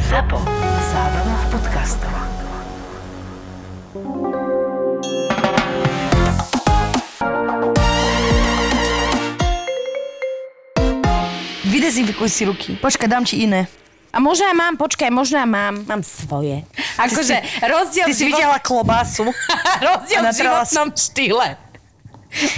[0.00, 0.38] ZAPO.
[0.90, 2.14] Zábrná v podcastov.
[11.64, 12.70] Vydezinfikuj si ruky.
[12.76, 13.66] Počkaj, dám ti iné.
[14.14, 16.62] A možno ja mám, počkaj, možno ja mám, mám svoje.
[16.94, 17.34] Akože
[17.66, 19.26] rozdiel Ty si život- videla klobásu.
[19.90, 21.46] rozdiel v životnom štýle.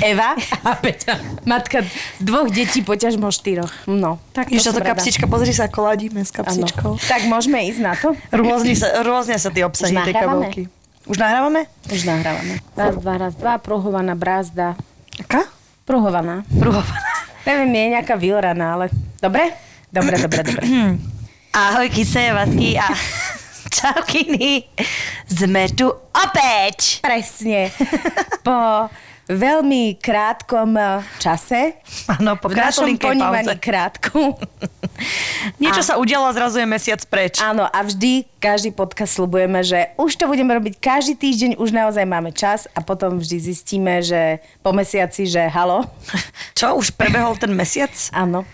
[0.01, 1.45] Eva a Peťa.
[1.45, 1.85] Matka
[2.21, 3.73] dvoch detí, poťažmo štyroch.
[3.89, 6.97] No, tak som táto kapsička, pozri sa, ako ladíme s kapsičkou.
[7.01, 8.17] Tak môžeme ísť na to?
[8.33, 10.49] Rôzne sa, rôzne sa tie obsahy nahrávame?
[10.53, 10.63] kabelky.
[11.07, 11.71] Už nahrávame?
[11.93, 12.55] Už nahrávame.
[12.75, 14.75] Raz, dva, raz, dva, prohovaná brázda.
[15.23, 15.47] Aká?
[15.87, 16.43] Prohovaná.
[16.51, 17.07] Pruhovaná.
[17.47, 18.87] Neviem, je nejaká vyoraná, ale...
[19.23, 19.55] Dobre?
[19.87, 20.65] Dobre, dobre, dobre.
[21.55, 22.91] Ahojky, Sevasky a
[23.71, 24.67] čaukiny.
[25.31, 27.01] Sme tu opäť.
[27.07, 27.71] Presne.
[28.43, 28.91] Po
[29.27, 31.79] veľmi krátkom eh, čase.
[32.09, 33.63] Áno, po v našom krátolinkej ponímaní pauze.
[33.63, 34.21] krátku.
[35.63, 37.37] Niečo A- sa udialo a zrazu je mesiac preč.
[37.39, 42.03] Áno, a vždy, každý podcast slubujeme, že už to budeme robiť každý týždeň, už naozaj
[42.03, 45.85] máme čas a potom vždy zistíme, že po mesiaci, že halo,
[46.59, 47.93] Čo, už prebehol ten mesiac?
[48.11, 48.47] áno.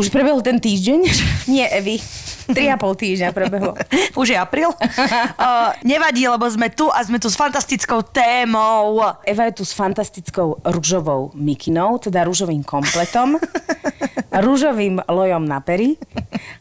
[0.00, 1.00] Už prebehol ten týždeň?
[1.52, 2.00] Nie, Evi.
[2.48, 3.76] Tri a pol týždňa prebehlo.
[4.16, 4.72] Už je apríl?
[4.72, 8.98] uh, nevadí, lebo sme tu a sme tu s fantastickou témou.
[9.22, 13.38] Eva je tu s fantastickou rúžovou mikinou, teda rúžovým kompletom,
[14.46, 15.94] rúžovým lojom na pery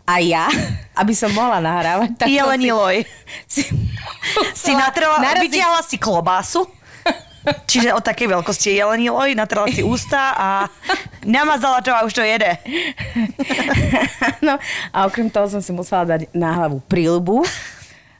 [0.04, 0.46] a ja,
[0.94, 2.96] aby som mohla nahrávať, tak Jelení si- loj.
[3.48, 3.62] si,
[4.54, 6.70] Si natrela, naraziť- vytiahla si klobásu,
[7.70, 10.48] čiže od takej veľkosti je jelení loj, natrela si ústa a
[11.24, 12.58] namazala to a už to jede.
[14.40, 14.56] No,
[14.96, 17.44] a okrem toho som si musela dať na hlavu príľbu,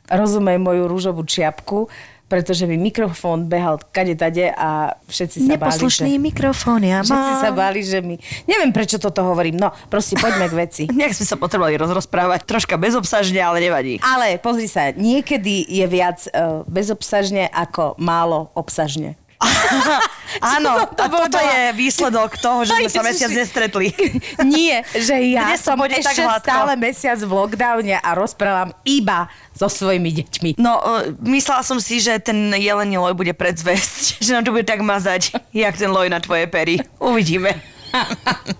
[0.04, 1.88] rozumej moju rúžovú čiapku,
[2.30, 7.32] pretože mi mikrofón behal kade tade a všetci sa Neposlušný báli, mikrofón, ja že, všetci
[7.34, 7.42] mám.
[7.42, 8.14] sa báli, že mi...
[8.46, 9.58] Neviem, prečo toto hovorím.
[9.58, 10.82] No, proste poďme k veci.
[10.94, 13.98] Nejak sme sa potrebovali rozrozprávať, troška bezobsažne, ale nevadí.
[13.98, 19.18] Ale pozri sa, niekedy je viac uh, bezobsažne ako málo obsažne.
[20.56, 21.48] Áno, to a toto povedala?
[21.48, 23.92] je výsledok toho, že sme sa mesiac nestretli.
[24.56, 30.12] Nie, že ja Dnes som ešte stále mesiac v lockdowne a rozprávam iba so svojimi
[30.22, 30.50] deťmi.
[30.60, 34.68] No, uh, myslela som si, že ten jelení loj bude predzvesť, že nám to bude
[34.68, 36.80] tak mazať, jak ten loj na tvoje pery.
[37.00, 37.56] Uvidíme.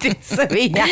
[0.00, 0.82] Ty svinia.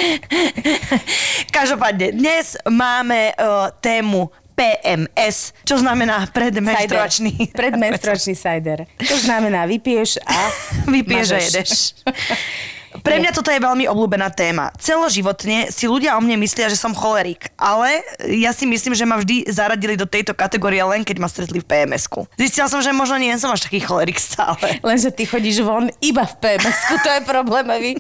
[1.51, 7.55] Každopádne, dnes máme uh, tému PMS, čo znamená predmenstruačný.
[7.55, 8.91] Predmenstruačný cider.
[9.07, 10.39] To znamená, vypiješ a
[10.95, 11.71] Vypiješ a jedeš.
[13.03, 14.71] Pre mňa toto je veľmi obľúbená téma.
[14.77, 19.17] Celoživotne si ľudia o mne myslia, že som cholerik, ale ja si myslím, že ma
[19.17, 22.27] vždy zaradili do tejto kategórie len keď ma stretli v PMS-ku.
[22.37, 24.59] Zistila som, že možno nie som až taký cholerik stále.
[24.81, 27.93] Lenže ty chodíš von iba v pms to je problém, Evi.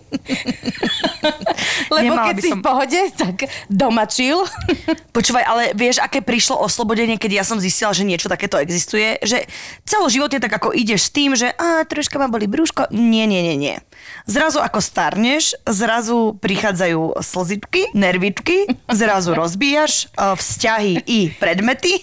[1.88, 3.36] Lebo Nemala keď si som- v pohode, tak
[3.68, 4.44] doma chill.
[5.10, 9.18] Počúvaj, ale vieš, aké prišlo oslobodenie, keď ja som zistila, že niečo takéto existuje?
[9.22, 9.48] Že
[9.84, 12.92] celoživotne tak ako ideš s tým, že a, troška ma boli brúško.
[12.92, 13.76] Nie, nie, nie, nie.
[14.28, 21.96] Zrazu ako starneš, zrazu prichádzajú slzitky, nervitky, zrazu rozbíjaš e, vzťahy i predmety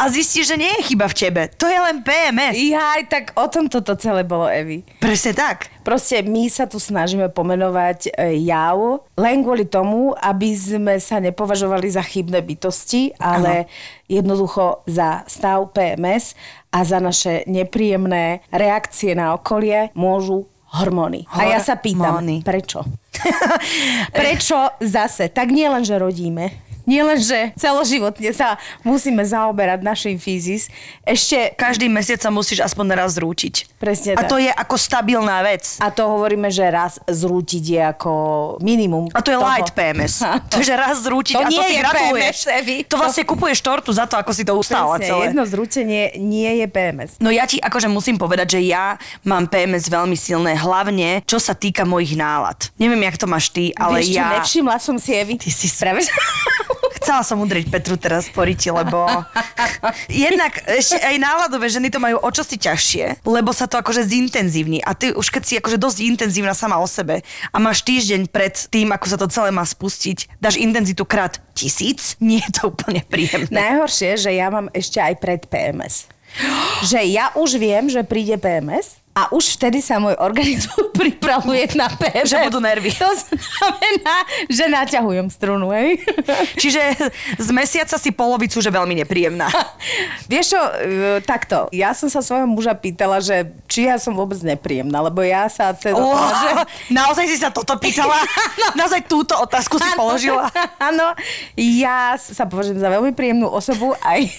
[0.00, 1.42] a zistíš, že nie je chyba v tebe.
[1.60, 2.56] To je len PMS.
[2.56, 4.80] Jaj, tak o tom toto celé bolo, Evi.
[5.00, 5.68] Presne tak.
[5.84, 11.88] Proste my sa tu snažíme pomenovať e, jav len kvôli tomu, aby sme sa nepovažovali
[11.92, 13.68] za chybné bytosti, ale
[14.08, 16.36] jednoducho za stav PMS
[16.72, 20.48] a za naše nepríjemné reakcie na okolie môžu
[20.78, 21.26] hormóny.
[21.30, 22.42] a ja sa pýtam, Hormóny.
[22.46, 22.86] prečo?
[24.18, 25.28] prečo zase?
[25.30, 30.66] Tak nie len, že rodíme, nie len, že celoživotne sa musíme zaoberať našim fyzis,
[31.06, 33.78] ešte Každý mesiac sa musíš aspoň raz zrúčiť.
[33.78, 34.30] Presne A tak.
[34.32, 35.78] to je ako stabilná vec.
[35.78, 38.12] A to hovoríme, že raz zrútiť je ako
[38.58, 39.06] minimum.
[39.14, 39.46] A to je toho.
[39.46, 40.18] light PMS.
[40.50, 42.36] To je, že raz zrútiť To a to nie si je gratuluješ.
[42.42, 42.76] PMS, Evi.
[42.88, 45.22] To vlastne kupuješ tortu za to, ako si to ustála Presne, celé.
[45.30, 47.10] jedno zrútenie nie je PMS.
[47.22, 51.54] No ja ti akože musím povedať, že ja mám PMS veľmi silné, hlavne čo sa
[51.54, 52.72] týka mojich nálad.
[52.80, 54.28] Neviem, jak to máš ty, ale Vieš čo, ja...
[54.40, 55.36] nevšimla som si Evi.
[55.38, 56.02] Ty si Práve,
[57.00, 59.08] Chcela som udriť Petru teraz po riti, lebo
[60.12, 64.84] jednak ešte aj náladové ženy to majú o čosi ťažšie, lebo sa to akože zintenzívni.
[64.84, 68.52] A ty už keď si akože dosť intenzívna sama o sebe a máš týždeň pred
[68.68, 73.00] tým, ako sa to celé má spustiť, dáš intenzitu krát tisíc, nie je to úplne
[73.08, 73.48] príjemné.
[73.48, 76.04] Najhoršie, že ja mám ešte aj pred PMS.
[76.86, 81.90] Že ja už viem, že príde PMS a už vtedy sa môj organizmus pripravuje na
[81.90, 82.30] PMS.
[82.30, 82.94] Že budú nervy.
[82.94, 84.16] To znamená,
[84.46, 85.98] že naťahujem strunu, hej.
[86.62, 89.50] Čiže z mesiaca si polovicu, že veľmi nepríjemná.
[90.30, 94.38] Vieš čo, e, takto, ja som sa svojho muža pýtala, že či ja som vôbec
[94.46, 95.98] nepríjemná, lebo ja sa teda...
[95.98, 96.50] Wow, že...
[96.94, 98.14] naozaj si sa toto pýtala?
[98.78, 100.46] naozaj túto otázku si položila?
[100.78, 101.18] Áno,
[101.58, 104.30] ja sa považujem za veľmi príjemnú osobu aj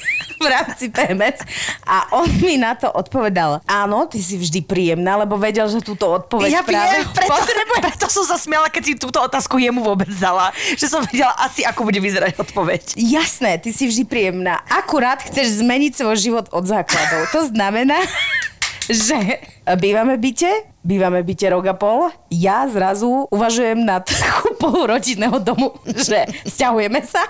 [0.41, 1.45] v rámci PMS
[1.85, 6.07] a on mi na to odpovedal, áno, ty si vždy príjemná, lebo vedel, že túto
[6.07, 7.35] odpoveď Ja práve viem, preto,
[7.83, 10.56] preto som sa smiala, keď si túto otázku jemu vôbec dala.
[10.79, 12.95] Že som vedela asi, ako bude vyzerať odpoveď.
[12.95, 14.63] Jasné, ty si vždy príjemná.
[14.71, 17.27] Akurát chceš zmeniť svoj život od základov.
[17.35, 18.00] To znamená,
[18.88, 19.44] že
[19.75, 24.07] bývame byte, bývame byte rok a pol, ja zrazu uvažujem nad
[24.62, 27.25] kúpou rodinného domu, že stiahujeme sa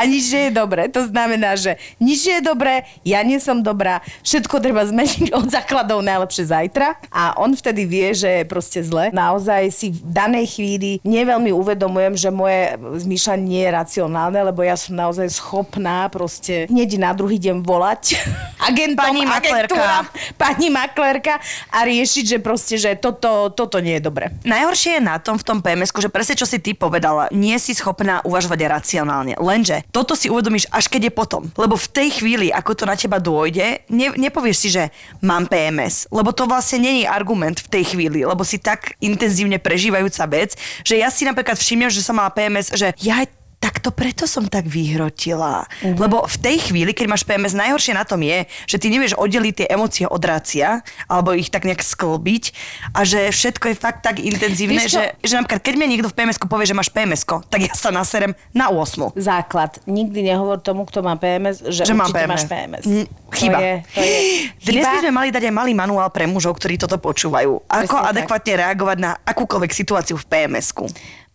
[0.00, 0.88] a nič nie je dobré.
[0.88, 5.52] To znamená, že nič nie je dobré, ja nie som dobrá, všetko treba zmeniť od
[5.52, 9.12] základov najlepšie zajtra a on vtedy vie, že je proste zle.
[9.12, 14.80] Naozaj si v danej chvíli neveľmi uvedomujem, že moje zmýšľanie nie je racionálne, lebo ja
[14.80, 18.16] som naozaj schopná proste hneď na druhý deň volať
[18.70, 20.08] agentom, Pani agentúram,
[20.40, 21.36] pani maklérka
[21.68, 24.32] a riešiť, že proste, že toto, toto nie je dobre.
[24.48, 27.74] Najhoršie je na tom v tom pms že presne čo si ty povedala, nie si
[27.74, 29.34] schopná uvažovať racionálne.
[29.36, 31.42] Lenže toto si uvedomíš až keď je potom.
[31.58, 34.88] Lebo v tej chvíli, ako to na teba dôjde, ne, nepovieš si, že
[35.20, 36.06] mám PMS.
[36.14, 40.54] Lebo to vlastne je argument v tej chvíli, lebo si tak intenzívne prežívajúca vec,
[40.86, 43.26] že ja si napríklad všimnem, že som mala PMS, že ja
[43.56, 45.64] tak to preto som tak vyhrotila.
[45.64, 45.96] Uh-huh.
[45.96, 49.54] Lebo v tej chvíli, keď máš PMS, najhoršie na tom je, že ty nevieš oddeliť
[49.64, 52.44] tie emócie od rácia, alebo ich tak nejak sklbiť
[52.92, 56.36] a že všetko je fakt tak intenzívne, že, že napríklad, keď mi niekto v pms
[56.46, 59.16] povie, že máš pms tak ja sa naserem na 8.
[59.16, 59.80] Základ.
[59.88, 62.28] Nikdy nehovor tomu, kto má PMS, že, Že mám PMS.
[62.28, 62.84] máš PMS.
[62.86, 63.58] Mm, chyba.
[63.58, 64.18] To je, to je
[64.68, 64.92] Dnes chyba.
[64.92, 67.66] by sme mali dať aj malý manuál pre mužov, ktorí toto počúvajú.
[67.66, 68.10] Ako Presne tak.
[68.14, 70.86] adekvátne reagovať na akúkoľvek situáciu v PMS-ku.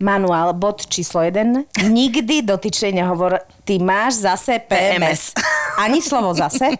[0.01, 1.63] Manuál, bod číslo 1.
[1.89, 5.33] Nikdy dotyčne nehovor, ty máš zase PMS.
[5.79, 6.75] Ani slovo zase,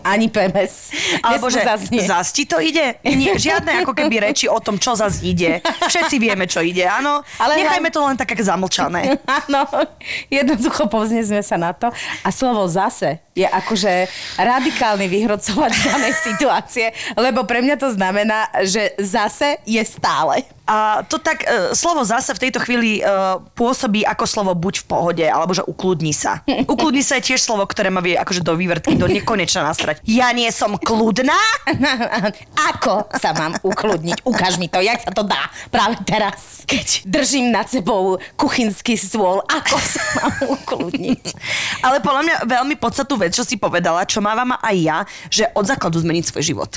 [0.00, 0.90] ani PMS.
[1.20, 2.06] Alebo že zaznieť.
[2.08, 2.96] zas ti to ide?
[3.04, 5.60] Nie, žiadne ako keby reči o tom, čo zas ide.
[5.60, 7.20] Všetci vieme, čo ide, áno.
[7.36, 9.20] Ale Nechajme to len tak zamlčané.
[9.46, 9.62] Áno,
[10.32, 11.92] jednoducho povznesme sa na to.
[12.24, 14.08] A slovo zase je akože
[14.40, 20.44] radikálny vyhrocovať danej situácie, lebo pre mňa to znamená, že zase je stále.
[20.70, 23.02] A to tak, e, slovo zase v tejto chvíli e,
[23.58, 26.44] pôsobí ako slovo buď v pohode, alebo že ukludni sa.
[26.68, 30.04] Ukludni sa je tiež slovo, ktoré ma vie akože do vývrtky, do nekonečna nasrať.
[30.04, 31.40] Ja nie som kľudná?
[32.76, 34.20] Ako sa mám ukludniť?
[34.28, 36.68] Ukáž mi to, jak sa to dá práve teraz.
[36.68, 41.24] Keď držím nad sebou kuchynský stôl, ako sa mám ukludniť?
[41.80, 44.98] Ale podľa mňa veľmi podstatnú vec, čo si povedala, čo mávam aj ja,
[45.32, 46.72] že od základu zmeniť svoj život.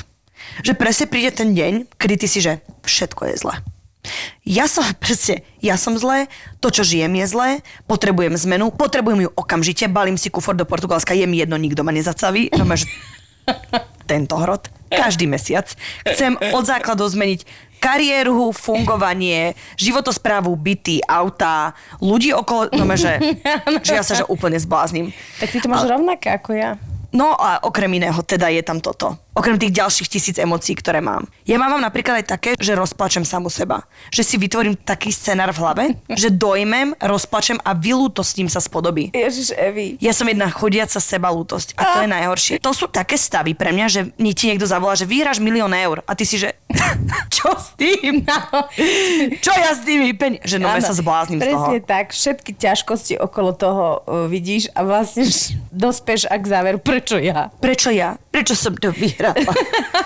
[0.64, 3.56] Že presne príde ten deň, kedy ty si, že všetko je zlé.
[4.44, 6.28] Ja som, presne, ja som zlé,
[6.60, 7.50] to, čo žijem, je zlé,
[7.88, 11.92] potrebujem zmenu, potrebujem ju okamžite, balím si kufor do Portugalska, je mi jedno, nikto ma
[11.96, 12.88] nezacaví, no máš
[14.08, 15.68] tento hrot, každý mesiac.
[16.08, 17.44] Chcem od základov zmeniť
[17.84, 23.20] kariéru, fungovanie, životosprávu, byty, autá, ľudí okolo, no že,
[23.88, 25.12] že ja sa že úplne zblázním.
[25.44, 26.80] Tak ty to máš rovnaké ako ja.
[27.14, 29.22] No a okrem iného teda je tam toto.
[29.33, 31.25] Okrem tých ďalších tisíc emócií, ktoré mám.
[31.50, 33.81] Ja mám napríklad aj také, že rozplačem samu seba.
[34.13, 35.83] Že si vytvorím taký scenár v hlave,
[36.21, 39.09] že dojmem, rozplačem a vylútostním sa z podoby.
[39.09, 39.97] Ježiš, Evi.
[39.97, 42.53] Ja som jedna chodiaca sebalútosť a to je najhoršie.
[42.62, 44.01] To sú také stavy pre mňa, že
[44.38, 46.53] ti niekto zavolá, že vyhráš milión eur a ty si, že
[47.33, 48.21] čo s tým?
[49.41, 50.45] čo ja s tými peniazmi?
[50.45, 51.74] Že no, ja sa zblázním z toho.
[51.74, 53.85] Presne tak, všetky ťažkosti okolo toho
[54.30, 55.25] vidíš a vlastne
[55.74, 57.49] dospeš a k záveru, prečo ja?
[57.57, 58.13] Prečo ja?
[58.30, 58.94] Prečo som to
[59.31, 59.53] vyhrala?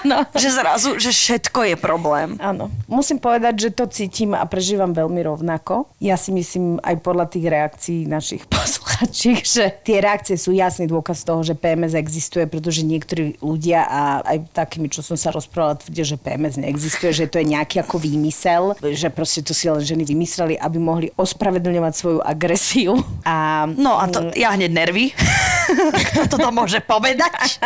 [0.08, 0.24] No.
[0.38, 2.38] Že zrazu, že všetko je problém.
[2.40, 2.72] Áno.
[2.88, 5.90] Musím povedať, že to cítim a prežívam veľmi rovnako.
[6.00, 8.48] Ja si myslím aj podľa tých reakcií našich
[8.98, 14.02] posluchačiek, že tie reakcie sú jasný dôkaz toho, že PMS existuje, pretože niektorí ľudia a
[14.26, 18.02] aj takými, čo som sa rozprávala, tvrdia, že PMS neexistuje, že to je nejaký ako
[18.02, 22.98] výmysel, že proste to si len ženy vymysleli, aby mohli ospravedlňovať svoju agresiu.
[23.22, 25.14] A No a to, ja hneď nervy.
[26.26, 27.62] Kto to môže povedať?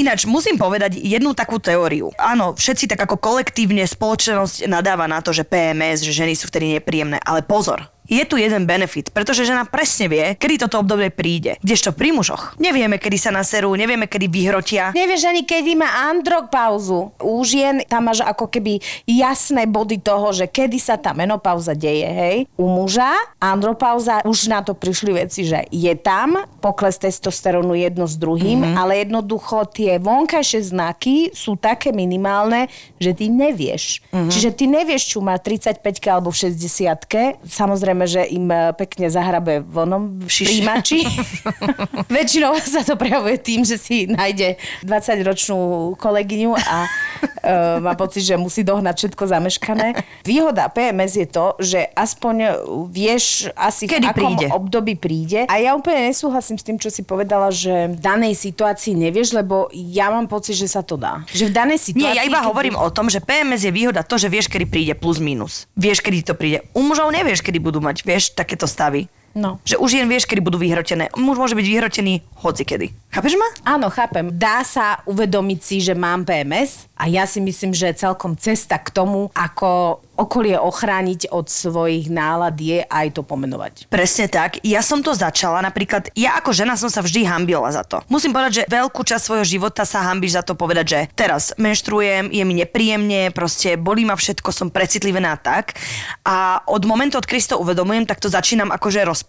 [0.00, 2.08] Ináč musím povedať jednu takú teóriu.
[2.16, 6.78] Áno, všetci tak ako kolektívne spoločnosť nadáva na to, že PMS, že ženy sú vtedy
[6.78, 7.20] nepríjemné.
[7.20, 11.58] Ale pozor, je tu jeden benefit, pretože žena presne vie, kedy toto obdobie príde.
[11.62, 14.90] Kdežto pri mužoch nevieme, kedy sa naserú, nevieme, kedy vyhrotia.
[14.94, 17.14] Nevieš ani, kedy má andropauzu.
[17.22, 22.06] U žien tam máš ako keby jasné body toho, že kedy sa tá menopauza deje,
[22.06, 22.36] hej.
[22.58, 28.18] U muža andropauza, už na to prišli veci, že je tam pokles testosterónu jedno s
[28.18, 28.76] druhým, mm-hmm.
[28.78, 32.66] ale jednoducho tie vonkajšie znaky sú také minimálne,
[32.98, 34.02] že ty nevieš.
[34.10, 34.30] Mm-hmm.
[34.32, 39.64] Čiže ty nevieš, či má 35 alebo v 60 Samozrejme, že im e, pekne zahrabe
[39.64, 41.08] vonom príjimači.
[42.12, 45.58] Väčšinou sa to prejavuje tým, že si nájde 20-ročnú
[45.96, 49.86] kolegyňu a uh, má pocit, že musí dohnať všetko zameškané.
[50.26, 52.60] Výhoda PMS je to, že aspoň
[52.90, 54.46] vieš asi Kedy v akom príde.
[54.50, 55.46] období príde.
[55.46, 59.70] A ja úplne nesúhlasím s tým, čo si povedala, že v danej situácii nevieš, lebo
[59.72, 61.22] ja mám pocit, že sa to dá.
[61.30, 62.02] Že v danej situácii...
[62.02, 64.66] Nie, ja iba keď- hovorím o tom, že PMS je výhoda to, že vieš, kedy
[64.66, 65.70] príde plus minus.
[65.78, 66.66] Vieš, kedy to príde.
[66.74, 69.06] U mužov nevieš, kedy budú mať, vieš, takéto stavy.
[69.36, 69.60] No.
[69.68, 71.12] Že už jen vieš, kedy budú vyhrotené.
[71.12, 72.88] Muž môže byť vyhrotený hoci kedy.
[73.12, 73.48] Chápeš ma?
[73.68, 74.32] Áno, chápem.
[74.32, 78.88] Dá sa uvedomiť si, že mám PMS a ja si myslím, že celkom cesta k
[78.88, 83.92] tomu, ako okolie ochrániť od svojich nálad je aj to pomenovať.
[83.92, 84.64] Presne tak.
[84.64, 88.00] Ja som to začala, napríklad, ja ako žena som sa vždy hambila za to.
[88.08, 92.32] Musím povedať, že veľkú časť svojho života sa hambíš za to povedať, že teraz menštruujem,
[92.32, 95.76] je mi nepríjemne, proste bolí ma všetko, som precitlivená tak.
[96.24, 99.25] A od momentu, od to uvedomujem, tak to začínam akože rozprávať,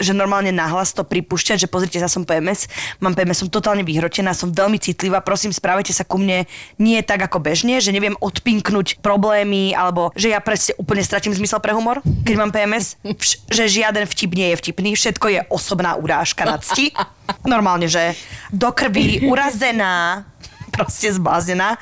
[0.00, 2.66] že normálne nahlas to pripúšťať, že pozrite sa, som PMS,
[2.98, 6.48] mám PMS, som totálne vyhrotená, som veľmi citlivá, prosím, správajte sa ku mne
[6.80, 11.60] nie tak ako bežne, že neviem odpinknúť problémy, alebo že ja presne úplne stratím zmysel
[11.60, 15.94] pre humor, keď mám PMS, Vš- že žiaden vtip nie je vtipný, všetko je osobná
[16.00, 16.90] urážka na cti.
[17.44, 18.14] Normálne, že
[18.54, 20.24] do krvi urazená,
[20.76, 21.78] proste zbláznená.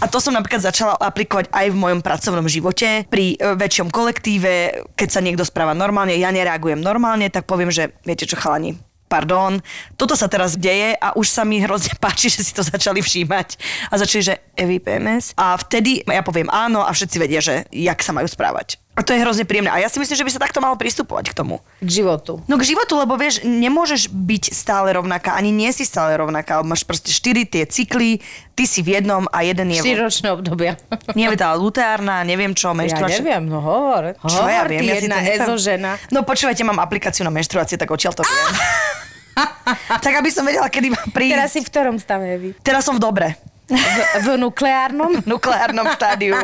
[0.00, 3.04] A to som napríklad začala aplikovať aj v mojom pracovnom živote.
[3.08, 7.94] Pri e, väčšom kolektíve, keď sa niekto správa normálne, ja nereagujem normálne, tak poviem, že
[8.04, 8.76] viete čo chalani,
[9.06, 9.62] pardon,
[9.94, 13.48] toto sa teraz deje a už sa mi hrozne páči, že si to začali všímať.
[13.90, 15.32] A začali, že Evi PMS.
[15.38, 18.78] A vtedy ja poviem áno a všetci vedia, že jak sa majú správať.
[18.96, 19.68] A to je hrozne príjemné.
[19.68, 21.60] A ja si myslím, že by sa takto malo pristupovať k tomu.
[21.84, 22.40] K životu.
[22.48, 26.64] No k životu, lebo vieš, nemôžeš byť stále rovnaká, ani nie si stále rovnaká.
[26.64, 28.24] Máš proste štyri tie cykly,
[28.56, 29.84] ty si v jednom a jeden je...
[29.84, 30.80] Štyročné obdobia.
[31.12, 33.20] Nie, tá luteárna, neviem čo, Ja menštruačná.
[33.20, 34.16] neviem, no hovor.
[34.16, 35.44] Čo hovor, ja viem, ja si jedna to neviem.
[35.44, 35.90] ezožena.
[36.08, 38.48] No počúvajte, mám aplikáciu na menštruácie, tak odtiaľ to viem.
[40.08, 41.34] tak aby som vedela, kedy mám prísť.
[41.36, 42.50] Teraz si v ktorom stave, Evi?
[42.64, 43.36] Teraz som v dobre.
[43.66, 45.22] V, v nukleárnom?
[45.22, 46.38] V nukleárnom štádiu.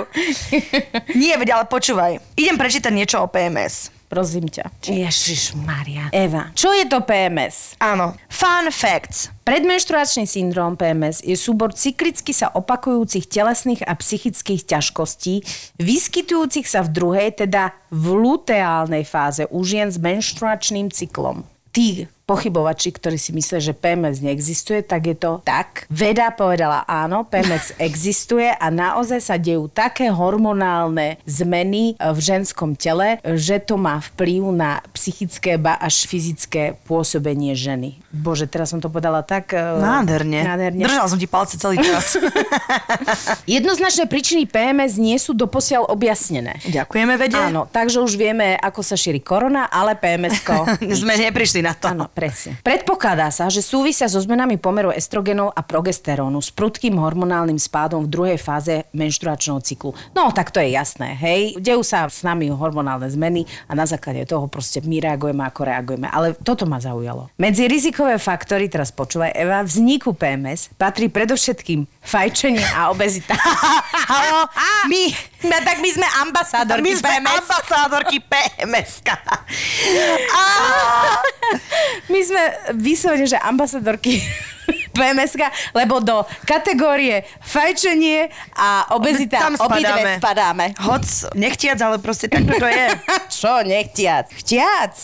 [1.14, 2.18] Nie, veď, ale počúvaj.
[2.34, 4.02] Idem prečítať niečo o PMS.
[4.12, 4.68] Prosím ťa.
[4.84, 6.12] Ježiš Maria.
[6.12, 7.80] Eva, čo je to PMS?
[7.80, 8.12] Áno.
[8.28, 9.32] Fun facts.
[9.40, 15.40] Predmenštruačný syndrom PMS je súbor cyklicky sa opakujúcich telesných a psychických ťažkostí,
[15.80, 21.48] vyskytujúcich sa v druhej, teda v luteálnej fáze u žien s menštruačným cyklom.
[21.72, 25.84] Tí pochybovači, ktorí si myslia, že PMS neexistuje, tak je to tak.
[25.90, 33.18] Veda povedala áno, PMS existuje a naozaj sa dejú také hormonálne zmeny v ženskom tele,
[33.22, 37.98] že to má vplyv na psychické, ba až fyzické pôsobenie ženy.
[38.12, 39.56] Bože, teraz som to povedala tak...
[39.56, 40.40] eh, Nádherne.
[40.44, 40.82] Nádherne.
[40.84, 42.20] Držal som ti palce celý čas.
[43.48, 46.60] Jednoznačné príčiny PMS nie sú doposiaľ objasnené.
[46.68, 47.40] Ďakujeme, vede.
[47.40, 50.68] Áno, takže už vieme, ako sa šíri korona, ale PMS-ko...
[51.02, 51.88] Sme neprišli na to.
[51.90, 52.60] Áno, presne.
[52.60, 58.12] Predpokladá sa, že súvisia so zmenami pomeru estrogenov a progesterónu s prudkým hormonálnym spádom v
[58.12, 59.96] druhej fáze menštruačného cyklu.
[60.12, 61.56] No, tak to je jasné, hej.
[61.56, 66.06] Dejú sa s nami hormonálne zmeny a na základe toho proste my reagujeme, ako reagujeme.
[66.12, 67.32] Ale toto ma zaujalo.
[67.40, 73.32] Medzi rizikové faktory, teraz počúvaj Eva, vzniku PMS patrí predovšetkým fajčenie a obezita.
[74.12, 74.46] Halo,
[74.92, 77.38] my, No tak my sme ambasádorky my sme PMS.
[77.42, 78.90] ambasádorky PMS.
[82.12, 82.42] My sme
[82.78, 84.22] vyslovene, že ambasadorky
[84.92, 85.34] PMS,
[85.72, 90.76] lebo do kategórie fajčenie a obezita Tam obidve spadáme.
[90.78, 92.86] Hoc, nechtiac, ale proste takto to je.
[93.42, 94.28] Čo, nechtiac?
[94.30, 94.94] Chtiac?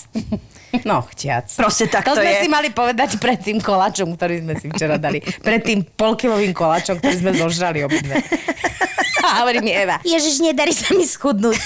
[0.85, 1.49] No, chtiac.
[1.57, 2.43] Proste tak to to sme je.
[2.45, 5.23] si mali povedať pred tým koláčom, ktorý sme si včera dali.
[5.23, 8.21] Pred tým polkilovým koláčom, ktorý sme zožrali obidve.
[9.29, 11.59] A hovorí mi Eva, Ježiš, nedarí sa mi schudnúť.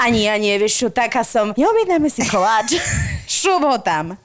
[0.00, 1.52] Ani ja nie, vieš čo, taká som.
[1.52, 2.80] Neobjednáme si koláč.
[3.28, 4.16] Šup ho tam.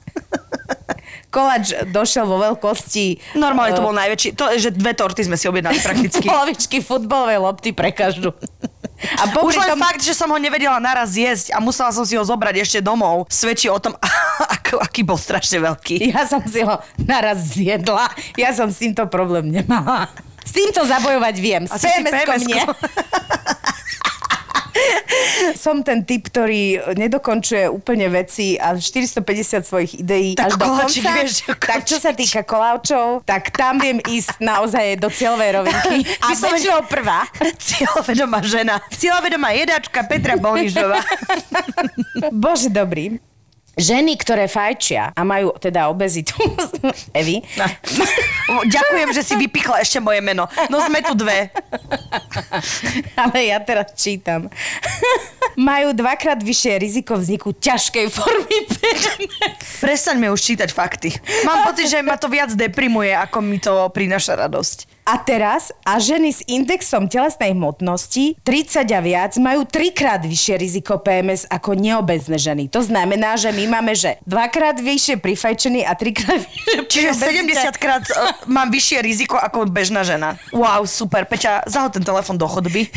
[1.28, 4.32] Koláč došiel vo veľkosti Normálne to bol najväčší.
[4.40, 6.24] To, že dve torty sme si objednali prakticky.
[6.32, 8.32] polovičky futbalovej lopty pre každú.
[8.96, 12.16] A Už len tom, fakt, že som ho nevedela naraz jesť a musela som si
[12.16, 13.92] ho zobrať ešte domov, svedčí o tom,
[14.56, 16.00] ako, aký bol strašne veľký.
[16.12, 18.08] ja som si ho naraz zjedla.
[18.40, 20.08] Ja som s týmto problém nemala.
[20.46, 21.62] S týmto zabojovať viem.
[21.66, 22.48] S PMS-kom PMS-ko.
[22.48, 22.62] nie.
[25.64, 29.22] Som ten typ, ktorý nedokončuje úplne veci a 450
[29.62, 31.10] svojich ideí Tak až do konca.
[31.14, 35.96] vieš tak čo sa týka koláčov, tak tam viem ísť naozaj do cieľovej rovinky.
[36.24, 37.20] A Vyslovene- väčšinou prvá.
[37.66, 38.80] Cieľovedomá žena.
[38.90, 41.00] Cieľovedomá jedačka Petra Bolnižová.
[42.32, 43.18] Bože dobrý.
[43.76, 46.32] Ženy, ktoré fajčia a majú teda obezitu,
[47.20, 47.44] Evi,
[48.46, 50.48] Ďakujem, že si vypichla ešte moje meno.
[50.72, 51.52] No sme tu dve.
[53.22, 54.48] ale ja teraz čítam,
[55.68, 59.82] majú dvakrát vyššie riziko vzniku ťažkej formy PMS.
[59.82, 61.12] Prestaňme už čítať fakty.
[61.44, 64.95] Mám pocit, že ma to viac deprimuje, ako mi to prináša radosť.
[65.06, 70.98] A teraz, a ženy s indexom telesnej hmotnosti 30 a viac majú trikrát vyššie riziko
[70.98, 72.66] PMS ako neobezné ženy.
[72.74, 77.70] To znamená, že my máme, že dvakrát vyššie pri fajčení a trikrát vyššie Čiže obezite.
[77.70, 80.42] 70 krát uh, mám vyššie riziko ako bežná žena.
[80.50, 81.22] Wow, super.
[81.22, 82.90] Peťa, zahoď ten telefon do chodby.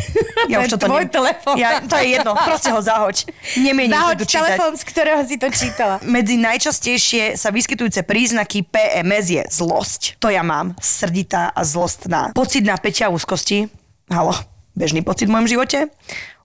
[0.50, 1.62] To je tvoj telefón.
[1.62, 3.30] Ja, to je jedno, proste ho zahoď.
[3.54, 6.02] Nemienim Zahoď to telefón, z ktorého si to čítala.
[6.02, 10.18] Medzi najčastejšie sa vyskytujúce príznaky PMS je zlosť.
[10.24, 10.74] To ja mám.
[10.82, 11.62] Srditá a
[12.00, 12.32] zlostná.
[12.36, 13.68] Pocit napätia a úzkosti.
[14.10, 14.32] Halo,
[14.76, 15.92] bežný pocit v mojom živote.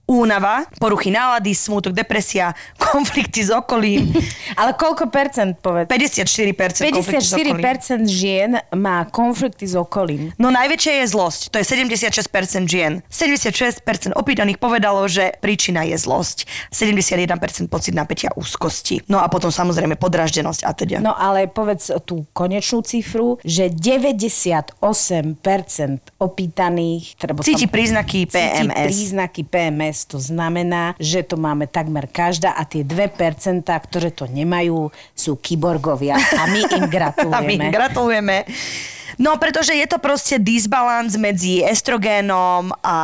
[0.05, 2.53] Únava, poruchy nálady, smútok, depresia,
[2.93, 4.13] konflikty s okolím.
[4.59, 5.89] Ale koľko percent povedz?
[5.89, 7.57] 54% konflikty s okolím.
[7.57, 10.29] 54% žien má konflikty s okolím.
[10.37, 13.01] No najväčšia je zlosť, to je 76% žien.
[13.09, 13.81] 76%
[14.13, 16.45] opýtaných povedalo, že príčina je zlosť.
[16.69, 19.01] 71% pocit napätia úzkosti.
[19.09, 20.97] No a potom samozrejme podraždenosť a teda.
[21.01, 24.77] No ale povedz tú konečnú cifru, že 98%
[26.21, 27.03] opýtaných...
[27.17, 28.85] Treba Cíti príznaky Cíti PMS.
[28.85, 34.91] príznaky PMS, to znamená, že to máme takmer každá a tie 2%, ktoré to nemajú,
[35.15, 37.65] sú kyborgovia a my im A my gratulujeme.
[37.71, 38.37] gratulujeme.
[39.15, 42.97] No, pretože je to proste disbalans medzi estrogénom a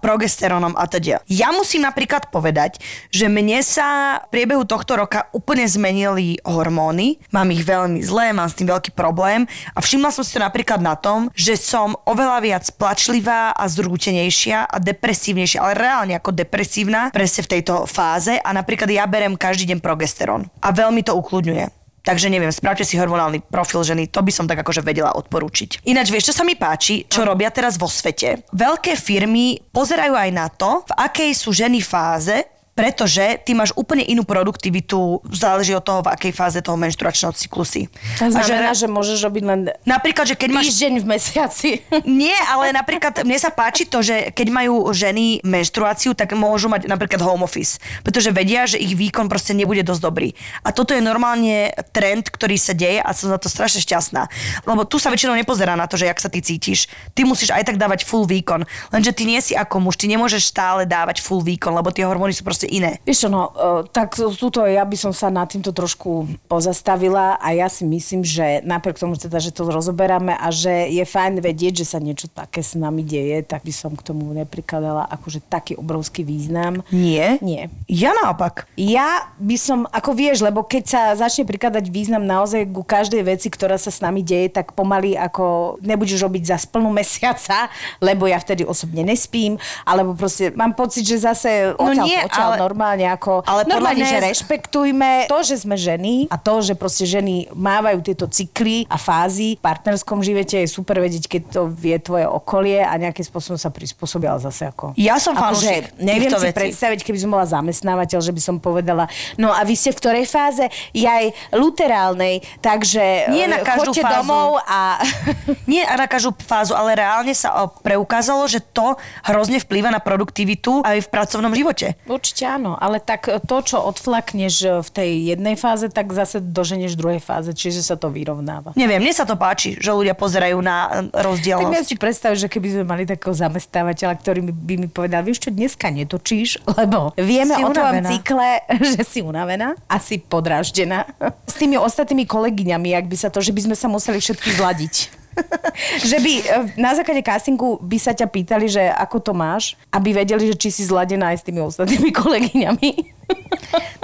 [0.00, 1.20] progesterónom a teda.
[1.28, 2.80] Ja musím napríklad povedať,
[3.12, 7.20] že mne sa v priebehu tohto roka úplne zmenili hormóny.
[7.30, 9.44] Mám ich veľmi zlé, mám s tým veľký problém
[9.76, 14.66] a všimla som si to napríklad na tom, že som oveľa viac plačlivá a zrútenejšia
[14.66, 19.70] a depresívnejšia, ale reálne ako depresívna presne v tejto fáze a napríklad ja berem každý
[19.74, 21.77] deň progesterón a veľmi to ukludňuje.
[22.08, 25.84] Takže neviem, spravte si hormonálny profil ženy, to by som tak akože vedela odporúčiť.
[25.84, 28.48] Ináč vieš, čo sa mi páči, čo robia teraz vo svete?
[28.48, 32.48] Veľké firmy pozerajú aj na to, v akej sú ženy fáze,
[32.78, 37.66] pretože ty máš úplne inú produktivitu, záleží od toho, v akej fáze toho menštruačného cyklu
[37.66, 37.90] si.
[38.22, 41.70] To A že znamená, že môžeš robiť len Napríklad, že keď máš týždeň v mesiaci.
[42.22, 46.86] nie, ale napríklad mne sa páči to, že keď majú ženy menštruáciu, tak môžu mať
[46.86, 50.38] napríklad home office, pretože vedia, že ich výkon proste nebude dosť dobrý.
[50.62, 54.30] A toto je normálne trend, ktorý sa deje a som za to strašne šťastná.
[54.70, 56.86] Lebo tu sa väčšinou nepozerá na to, že jak sa ty cítiš.
[57.18, 58.62] Ty musíš aj tak dávať full výkon.
[58.94, 62.36] Lenže ty nie si ako muž, ty nemôžeš stále dávať full výkon, lebo tie hormóny
[62.36, 63.00] sú proste iné.
[63.02, 67.48] Vieš čo, no, e, tak túto ja by som sa nad týmto trošku pozastavila a
[67.54, 71.80] ja si myslím, že napriek tomu teda, že to rozoberáme a že je fajn vedieť,
[71.80, 75.78] že sa niečo také s nami deje, tak by som k tomu neprikladala akože taký
[75.78, 76.84] obrovský význam.
[76.92, 77.40] Nie?
[77.40, 77.72] Nie.
[77.88, 78.68] Ja naopak.
[78.76, 83.48] Ja by som, ako vieš, lebo keď sa začne prikladať význam naozaj ku každej veci,
[83.48, 87.70] ktorá sa s nami deje, tak pomaly ako nebudeš robiť za splnú mesiaca,
[88.02, 92.50] lebo ja vtedy osobne nespím, alebo proste mám pocit, že zase No odtiaľ, nie, odtiaľ
[92.50, 93.46] ale- normálne ako...
[93.46, 98.02] ale normálne, mňa že rešpektujme to, že sme ženy a to, že proste ženy mávajú
[98.02, 102.82] tieto cykly a fázy v partnerskom živote je super vedieť, keď to vie tvoje okolie
[102.82, 104.96] a nejakým spôsobom sa prispôsobia, ale zase ako...
[104.98, 106.58] Ja som Akože fanúšik neviem si vecí.
[106.58, 109.06] predstaviť, keby som bola zamestnávateľ, že by som povedala,
[109.38, 110.64] no a vy ste v ktorej fáze?
[110.96, 114.24] Ja aj luterálnej, takže Nie na e, každú fázu.
[114.24, 114.98] domov a...
[115.70, 121.04] Nie na každú fázu, ale reálne sa preukázalo, že to hrozne vplýva na produktivitu aj
[121.04, 121.94] v pracovnom živote.
[122.08, 127.00] Určite áno, ale tak to, čo odflakneš v tej jednej fáze, tak zase doženeš v
[127.00, 128.72] druhej fáze, čiže sa to vyrovnáva.
[128.72, 132.48] Neviem, mne sa to páči, že ľudia pozerajú na e, Tak ja si predstav, že
[132.48, 137.52] keby sme mali takého zamestnávateľa, ktorý by mi povedal, vieš čo, dneska netočíš, lebo vieme
[137.52, 138.50] Si o tvojom cykle,
[138.96, 141.04] že si unavená a si podráždená.
[141.44, 145.17] S tými ostatnými kolegyňami, ak by sa to, že by sme sa museli všetky zladiť.
[146.10, 146.44] že by e,
[146.78, 150.68] na základe castingu by sa ťa pýtali, že ako to máš, aby vedeli, že či
[150.70, 152.90] si zladená aj s tými ostatnými kolegyňami.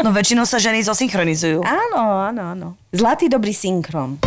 [0.04, 1.64] No väčšinou sa ženy zosynchronizujú.
[1.64, 2.68] áno, áno, áno.
[2.92, 4.20] Zlatý dobrý synchron.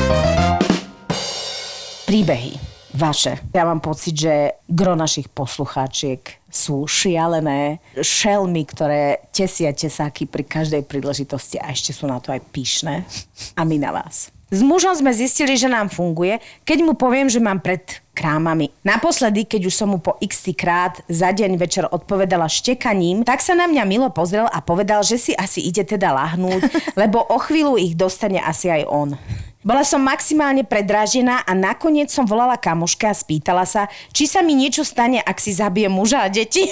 [2.07, 3.37] Príbehy vaše.
[3.53, 10.81] Ja mám pocit, že gro našich poslucháčiek sú šialené šelmy, ktoré tesia tesáky pri každej
[10.89, 13.05] príležitosti a ešte sú na to aj pyšné.
[13.53, 14.33] A my na vás.
[14.47, 17.83] S mužom sme zistili, že nám funguje, keď mu poviem, že mám pred
[18.15, 18.71] krámami.
[18.79, 23.59] Naposledy, keď už som mu po x krát za deň večer odpovedala štekaním, tak sa
[23.59, 26.63] na mňa milo pozrel a povedal, že si asi ide teda lahnúť,
[27.01, 29.19] lebo o chvíľu ich dostane asi aj on.
[29.67, 34.55] Bola som maximálne predrážená a nakoniec som volala kamoška a spýtala sa, či sa mi
[34.55, 36.71] niečo stane, ak si zabije muža a deti.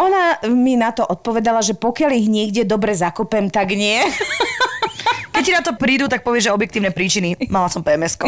[0.00, 4.00] Ona mi na to odpovedala, že pokiaľ ich niekde dobre zakopem, tak nie.
[5.38, 7.38] Keď ti na to prídu, tak povieš, že objektívne príčiny.
[7.46, 8.18] Mala som pms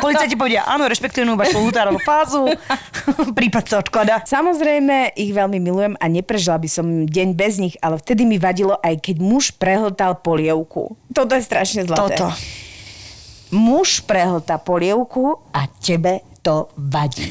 [0.00, 2.48] Policajti povedia, áno, rešpektujú vašu lutárovú fázu.
[3.38, 4.24] Prípad sa odklada.
[4.24, 8.80] Samozrejme, ich veľmi milujem a neprežila by som deň bez nich, ale vtedy mi vadilo
[8.80, 10.96] aj keď muž prehltal polievku.
[11.12, 12.16] Toto je strašne zlaté.
[12.16, 12.32] Toto.
[13.52, 17.28] Muž prehltá polievku a tebe to vadí.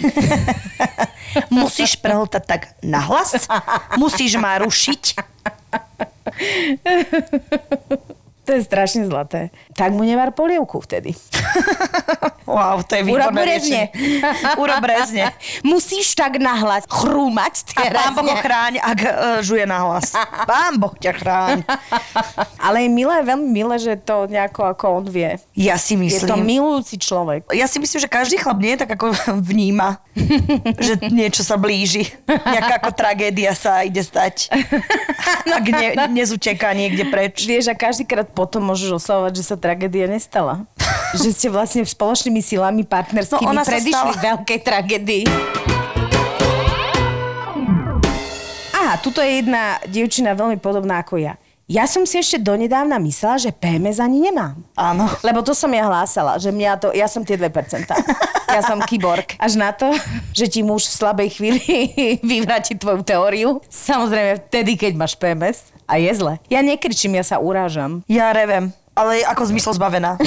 [1.49, 3.49] Musíš prehltať tak nahlas?
[3.97, 5.03] Musíš ma rušiť?
[8.47, 9.51] To je strašne zlaté.
[9.75, 11.11] Tak mu nevar polievku vtedy.
[12.47, 13.81] Wow, to je Urob výborné brezne.
[13.91, 14.55] riešenie.
[14.55, 15.23] Urob brezne.
[15.67, 19.11] Musíš tak nahlas chrúmať A pán Boh ho chráň, ak uh,
[19.43, 20.15] žuje na hlas.
[20.47, 21.67] Pán Boh ťa chráň.
[22.65, 25.35] Ale je milé, veľmi milé, že to nejako ako on vie.
[25.59, 26.47] Ja si Je to myslím...
[26.47, 27.51] milujúci človek.
[27.51, 29.11] Ja si myslím, že každý chlap nie tak ako
[29.43, 29.99] vníma,
[30.79, 32.07] že niečo sa blíži.
[32.31, 34.47] Nejaká ako tragédia sa ide stať.
[35.51, 37.43] Ak ne, nezuteká niekde preč.
[37.43, 40.61] Vieš, a každýkrát potom môžeš oslavovať, že sa tragédia nestala.
[41.25, 44.21] že ste vlastne spoločnými silami partnerskými No, ona predišli stala.
[44.21, 45.25] veľkej tragédii.
[48.77, 51.33] Aha, tuto je jedna dievčina veľmi podobná ako ja.
[51.67, 54.55] Ja som si ešte donedávna myslela, že PMS ani nemám.
[54.79, 55.03] Áno.
[55.19, 57.43] Lebo to som ja hlásala, že mňa to, ja som tie 2%.
[58.47, 59.35] Ja som kyborg.
[59.35, 59.91] Až na to,
[60.31, 61.61] že ti muž v slabej chvíli
[62.31, 63.59] vyvráti tvoju teóriu.
[63.67, 65.75] Samozrejme vtedy, keď máš PMS.
[65.83, 66.39] A je zle.
[66.47, 67.99] Ja nekričím, ja sa urážam.
[68.07, 70.17] Ja revem ale ako zmysel zbavená.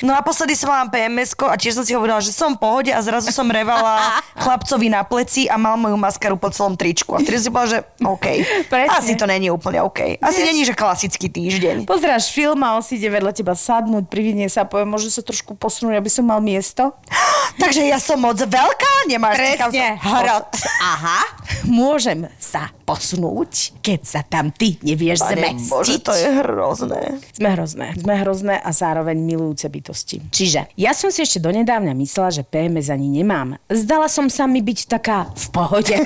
[0.00, 2.90] No a posledy som mala pms a tiež som si hovorila, že som v pohode
[2.90, 7.16] a zrazu som revala chlapcovi na pleci a mal moju maskaru po celom tričku.
[7.16, 8.26] A vtedy si povedala, že OK.
[8.68, 8.92] Presne.
[8.92, 10.20] Asi to není úplne OK.
[10.20, 10.46] Asi Vieš.
[10.46, 11.88] není, že klasický týždeň.
[11.88, 15.24] Pozráš film a on si ide vedľa teba sadnúť, privinie sa a povie, môže sa
[15.24, 16.92] trošku posunúť, aby som mal miesto.
[17.62, 20.50] Takže ja som moc veľká, nemáš kam sa- hrot.
[20.82, 21.20] Aha,
[21.64, 25.70] môžem sa posunúť, keď sa tam ty nevieš Pane zmestiť.
[25.70, 27.00] Bože, to je hrozné.
[27.32, 27.94] Sme hrozné.
[27.94, 30.20] Sme hrozné a zároveň milujúce bytosti.
[30.28, 33.56] Čiže ja som si ešte donedávna myslela, že PMS ani nemám.
[33.70, 35.96] Zdala som sa mi byť taká v pohode.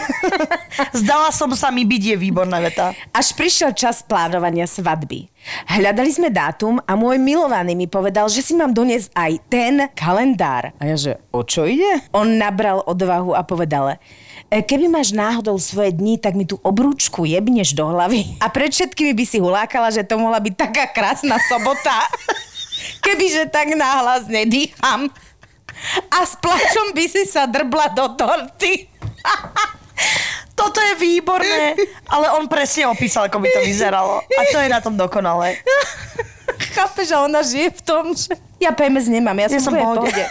[1.01, 2.93] Zdala som sa mi byť je výborná veta.
[3.11, 5.27] Až prišiel čas plánovania svadby.
[5.69, 10.75] Hľadali sme dátum a môj milovaný mi povedal, že si mám doniesť aj ten kalendár.
[10.77, 12.05] A ja že, o čo ide?
[12.13, 13.97] On nabral odvahu a povedal, "E,
[14.49, 18.41] keby máš náhodou svoje dni, tak mi tú obrúčku jebneš do hlavy.
[18.41, 22.09] A pred všetkými by si hulákala, že to mohla byť taká krásna sobota.
[23.05, 25.13] Kebyže tak náhlas nedýcham.
[26.11, 28.89] A s plačom by si sa drbla do torty.
[30.59, 31.79] Toto je výborné,
[32.11, 34.27] ale on presne opísal, ako by to vyzeralo.
[34.27, 35.55] A to je na tom dokonalé.
[36.75, 38.35] Chápeš, a ona žije v tom, že...
[38.59, 40.25] Ja PMS nemám, ja, Ja som, som v pohode.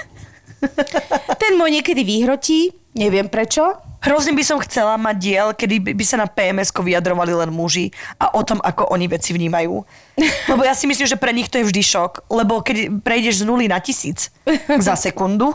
[1.39, 3.86] Ten môj niekedy vyhrotí, neviem prečo.
[4.07, 8.31] Hrozne by som chcela mať diel, kedy by sa na pms vyjadrovali len muži a
[8.31, 9.83] o tom, ako oni veci vnímajú.
[10.51, 13.47] Lebo ja si myslím, že pre nich to je vždy šok, lebo keď prejdeš z
[13.47, 14.31] nuly na tisíc
[14.79, 15.51] za sekundu,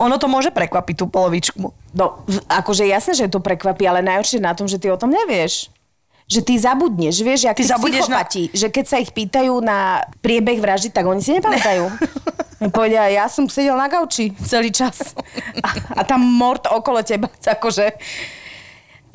[0.00, 1.70] ono to môže prekvapiť tú polovičku.
[1.94, 5.70] No, akože jasné, že to prekvapí, ale najhoršie na tom, že ty o tom nevieš.
[6.32, 8.24] Že ty zabudneš, vieš, jak Ty zabudneš na-
[8.56, 11.84] že keď sa ich pýtajú na priebeh vraždy, tak oni si nepamätajú.
[12.62, 12.70] Ne.
[12.70, 15.18] Povedia, ja som sedel na gauči celý čas.
[15.66, 17.26] A, a tam mort okolo teba,
[17.58, 17.98] akože...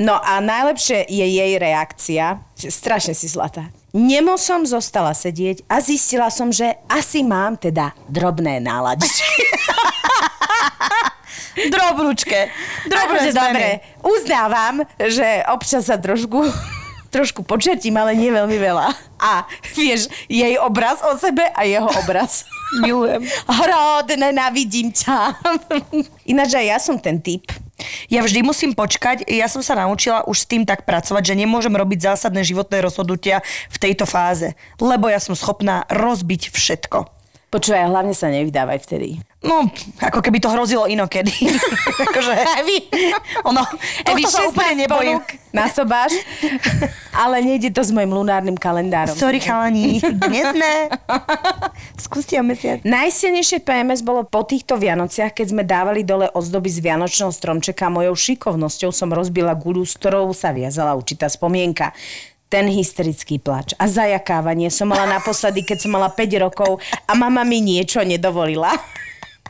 [0.03, 3.71] No a najlepšie je jej reakcia, strašne si zlatá.
[3.95, 9.41] Nemo som zostala sedieť a zistila som, že asi mám teda drobné náladičky.
[11.73, 12.53] Drobručke.
[12.85, 13.67] Drobné Akože dobre,
[14.05, 16.45] uznávam, že občas sa trošku,
[17.09, 18.87] trošku počertím, ale nie veľmi veľa.
[19.17, 22.45] A vieš, jej obraz o sebe a jeho obraz.
[22.83, 23.23] Milujem.
[23.47, 25.39] Hrod, nenávidím ťa.
[26.27, 27.47] Ináč aj ja som ten typ.
[28.09, 31.73] Ja vždy musím počkať, ja som sa naučila už s tým tak pracovať, že nemôžem
[31.73, 37.16] robiť zásadné životné rozhodnutia v tejto fáze, lebo ja som schopná rozbiť všetko.
[37.57, 39.17] Počúvaj, hlavne sa nevydávaj vtedy.
[39.41, 39.65] No,
[39.97, 41.33] ako keby to hrozilo inokedy.
[42.05, 42.85] akože, Evi,
[43.41, 43.65] ono,
[44.05, 45.17] Evi, sa 16 úplne nebojím.
[45.49, 46.13] nasobáš,
[47.17, 49.17] ale nejde to s mojim lunárnym kalendárom.
[49.17, 50.93] Sorry, chalani, dnes ne.
[51.97, 52.85] Skúste o mesiac.
[52.85, 57.89] Najsilnejšie PMS bolo po týchto Vianociach, keď sme dávali dole ozdoby z Vianočného stromčeka.
[57.89, 61.89] Mojou šikovnosťou som rozbila guľu, s ktorou sa viazala určitá spomienka.
[62.47, 67.43] Ten hysterický plač a zajakávanie som mala naposledy, keď som mala 5 rokov a mama
[67.43, 68.71] mi niečo nedovolila.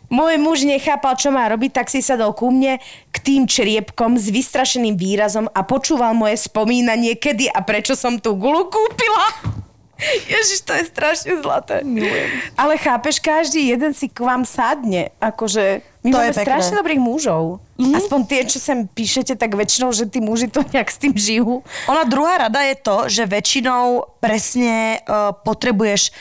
[0.07, 2.79] Môj muž nechápal, čo má robiť, tak si sadol ku mne
[3.11, 8.39] k tým čriepkom s vystrašeným výrazom a počúval moje spomínanie, kedy a prečo som tú
[8.39, 9.56] gulu kúpila.
[10.31, 11.81] Ježiš, to je strašne zlaté.
[11.81, 12.29] Milujem.
[12.53, 15.09] Ale chápeš, každý jeden si k vám sadne.
[15.17, 16.45] Akože, my To je máme pekné.
[16.45, 17.43] strašne dobrých mužov.
[17.75, 17.97] Mm-hmm.
[17.97, 21.65] Aspoň tie, čo sem píšete, tak väčšinou, že tí muži to nejak s tým žijú.
[21.89, 26.13] Ona druhá rada je to, že väčšinou presne uh, potrebuješ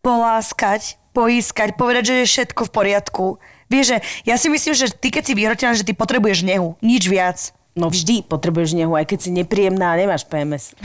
[0.00, 3.26] poláskať, poískať, povedať, že je všetko v poriadku.
[3.72, 7.08] Vieš, že ja si myslím, že ty, keď si vyhrotená, že ty potrebuješ nehu, nič
[7.08, 7.38] viac.
[7.74, 10.78] No vždy potrebuješ nehu, aj keď si nepríjemná a nemáš PMS.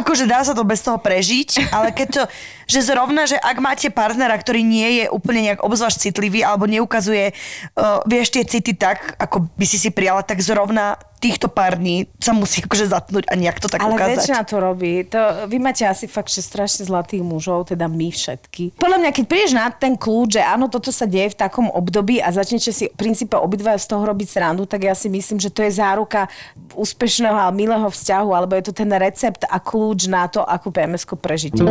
[0.00, 2.22] Akože dá sa to bez toho prežiť, ale keď to,
[2.64, 7.36] že zrovna, že ak máte partnera, ktorý nie je úplne nejak obzvlášť citlivý alebo neukazuje,
[7.76, 12.10] uh, vieš, tie city tak, ako by si si prijala, tak zrovna týchto pár dní
[12.18, 14.26] sa musí akože zatnúť a nejak to tak Ale ukázať.
[14.26, 15.06] väčšina to robí.
[15.06, 18.74] To, vy máte asi fakt, že strašne zlatých mužov, teda my všetky.
[18.74, 22.18] Podľa mňa, keď prídeš na ten kľúč, že áno, toto sa deje v takom období
[22.18, 25.54] a začnete si v princípe obidva z toho robiť srandu, tak ja si myslím, že
[25.54, 26.26] to je záruka
[26.74, 31.16] úspešného a milého vzťahu, alebo je to ten recept a kľúč na to, akú PMS-ku
[31.16, 31.64] prežiť.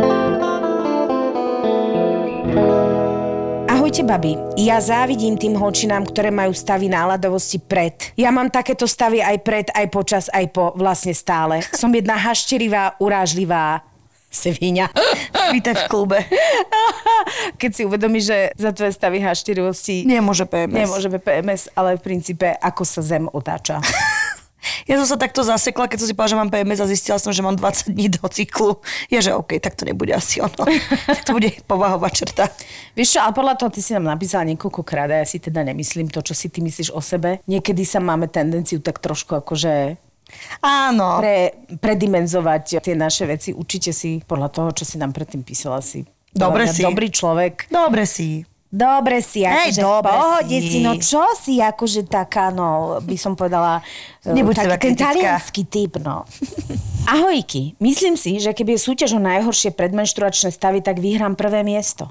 [3.70, 4.34] Ahojte, babi.
[4.58, 7.94] Ja závidím tým holčinám, ktoré majú stavy náladovosti pred.
[8.18, 11.62] Ja mám takéto stavy aj pred, aj počas, aj po, vlastne stále.
[11.70, 13.86] Som jedna hašterivá, urážlivá
[14.32, 14.88] svinia.
[15.54, 16.18] Vítaj v klube.
[17.60, 20.88] Keď si uvedomíš, že za tvoje stavy hašterivosti Nemôže PMS.
[20.88, 23.78] nemôžeme PMS, ale v princípe ako sa zem otáča.
[24.86, 27.34] Ja som sa takto zasekla, keď som si povedala, že mám PMS a zistila som,
[27.34, 28.78] že mám 20 dní do cyklu.
[29.10, 30.64] Je, že OK, tak to nebude asi ono.
[31.06, 32.46] Tak to bude povahová črta.
[32.94, 36.08] Vieš čo, ale podľa toho ty si nám napísala niekoľkokrát a ja si teda nemyslím
[36.10, 37.42] to, čo si ty myslíš o sebe.
[37.46, 39.98] Niekedy sa máme tendenciu tak trošku akože
[40.62, 41.20] Áno.
[41.20, 43.50] pre, predimenzovať tie naše veci.
[43.52, 46.80] Určite si podľa toho, čo si nám predtým písala, si Dobre si.
[46.80, 47.68] dobrý človek.
[47.68, 48.48] Dobre si.
[48.72, 50.68] Dobre si, akože v pohode si.
[50.72, 50.78] si.
[50.80, 53.84] No čo si, akože taká, no, by som povedala,
[54.24, 56.24] Nebuď taký ten talianský typ, no.
[57.04, 62.08] Ahojky, myslím si, že keby je súťaž o najhoršie predmenštruačné stavy, tak vyhrám prvé miesto.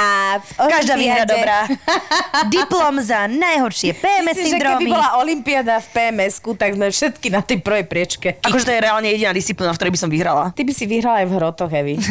[0.00, 1.68] A v Každá výhra dobrá.
[2.48, 4.88] Diplom za najhoršie PMS Myslím, že keby syndromy.
[4.88, 8.28] bola olympiáda v PMS-ku, tak sme všetky na tej prvej priečke.
[8.40, 10.44] Akože to je reálne jediná disciplína, v ktorej by som vyhrala.
[10.50, 12.00] Ty by si vyhrala aj v hrotoch, Evi.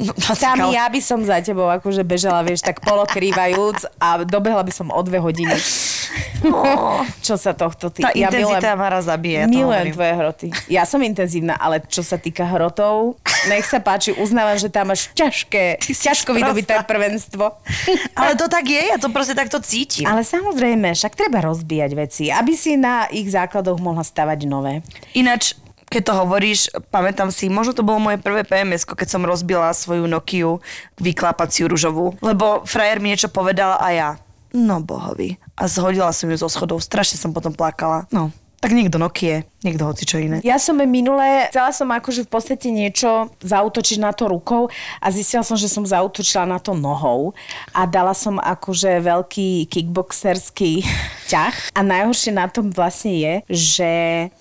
[0.00, 4.64] No, Tam ale- ja by som za tebou akože bežala, vieš, tak polokrývajúc a dobehla
[4.64, 5.52] by som o dve hodiny.
[7.20, 8.08] Čo sa tohto týka.
[8.08, 10.46] Tá intenzita ma raz zabije, ja to Milujem tvoje hroty.
[10.66, 15.12] Ja som intenzívna, ale čo sa týka hrotov, nech sa páči, uznávam, že tam máš
[15.12, 17.44] ťažké, ťažko vydobité prvenstvo.
[18.18, 20.10] Ale to tak je, ja to proste takto cítim.
[20.10, 24.82] Ale samozrejme, však treba rozbíjať veci, aby si na ich základoch mohla stavať nové.
[25.14, 25.54] Ináč,
[25.90, 30.06] keď to hovoríš, pamätám si, možno to bolo moje prvé pms keď som rozbila svoju
[30.06, 30.62] Nokiu
[30.98, 32.14] vyklápaciu ružovú.
[32.22, 34.10] Lebo frajer mi niečo povedal a ja,
[34.54, 35.38] no bohovi.
[35.58, 38.06] A zhodila som ju zo schodov, strašne som potom plakala.
[38.14, 40.44] No, tak niekto Nokie, niekto hoci čo iné.
[40.44, 44.68] Ja som minule, chcela som akože v podstate niečo zautočiť na to rukou
[45.00, 47.32] a zistila som, že som zautočila na to nohou
[47.72, 50.84] a dala som akože veľký kickboxerský
[51.32, 53.90] ťah a najhoršie na tom vlastne je, že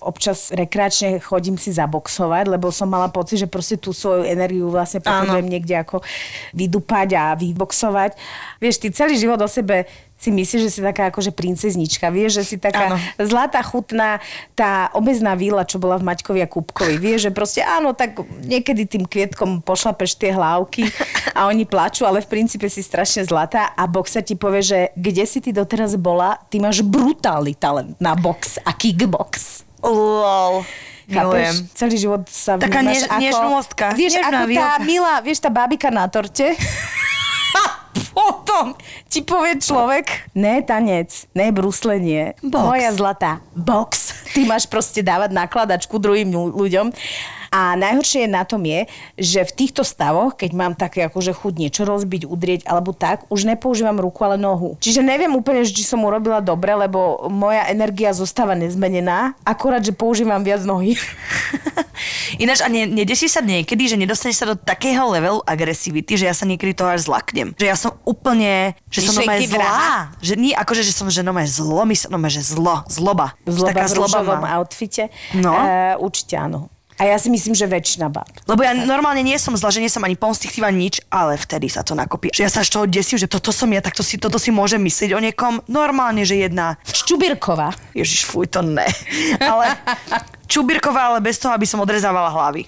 [0.03, 4.99] občas rekreačne chodím si zaboxovať, lebo som mala pocit, že proste tú svoju energiu vlastne
[4.99, 6.03] potrebujem niekde ako
[6.51, 8.19] vydupať a vyboxovať.
[8.59, 9.87] Vieš, ty celý život o sebe
[10.19, 12.99] si myslíš, že si taká akože princeznička, vieš, že si taká Áno.
[13.15, 14.19] zlatá, chutná,
[14.51, 16.99] tá obezná víla, čo bola v Maťkovi a Kupkovi.
[16.99, 20.91] Vieš, že proste áno, tak niekedy tým kvietkom pošlapeš tie hlávky
[21.31, 25.23] a oni plačú, ale v princípe si strašne zlatá a boxa ti povie, že kde
[25.23, 29.63] si ty doteraz bola, ty máš brutálny talent na box a kickbox.
[29.79, 30.67] Lol.
[31.07, 31.55] Milujem.
[31.55, 31.73] Chápeš?
[31.73, 33.21] Celý život sa Taká vnímaš než- ako...
[33.23, 36.53] nežnôstka, Vieš, nežná ako tá milá, vieš, tá bábika na torte?
[38.19, 38.75] Potom
[39.07, 42.65] ti povie človek, ne tanec, ne bruslenie, Box.
[42.67, 44.11] moja zlatá, box.
[44.35, 46.91] Ty máš proste dávať nakladačku druhým ľu- ľuďom.
[47.49, 48.85] A najhoršie na tom je,
[49.17, 53.49] že v týchto stavoch, keď mám také akože chuť niečo rozbiť, udrieť alebo tak, už
[53.49, 54.77] nepoužívam ruku, ale nohu.
[54.77, 60.41] Čiže neviem úplne, či som urobila dobre, lebo moja energia zostáva nezmenená, akorát, že používam
[60.45, 60.95] viac nohy.
[62.43, 66.35] Ináč, a ne, nedesí sa niekedy, že nedostaneš sa do takého levelu agresivity, že ja
[66.37, 67.51] sa niekedy toho až zlaknem.
[67.59, 69.43] Že ja som úplne, že som vraha.
[69.43, 69.91] zlá.
[70.23, 73.35] Že nie, akože, že som že nové zlo, mysl, nové, že zlo, zloba.
[73.43, 75.03] Že Zloba taká v rúžovom outfite.
[75.35, 75.51] No.
[75.51, 76.71] Uh, určite áno.
[76.99, 78.27] A ja si myslím, že väčšina báb.
[78.43, 81.79] Lebo ja normálne nie som zla, že nie som ani pomstichtivá nič, ale vtedy sa
[81.79, 82.27] to nakopí.
[82.35, 84.51] Že ja sa až toho desím, že toto som ja, tak to si, toto si
[84.51, 85.63] môžem myslieť o niekom.
[85.71, 87.71] Normálne, že jedna Ščubírková.
[87.95, 88.83] Ježiš, fuj, to ne.
[89.39, 89.79] Ale
[90.49, 92.65] čubírkovala, ale bez toho, aby som odrezávala hlavy.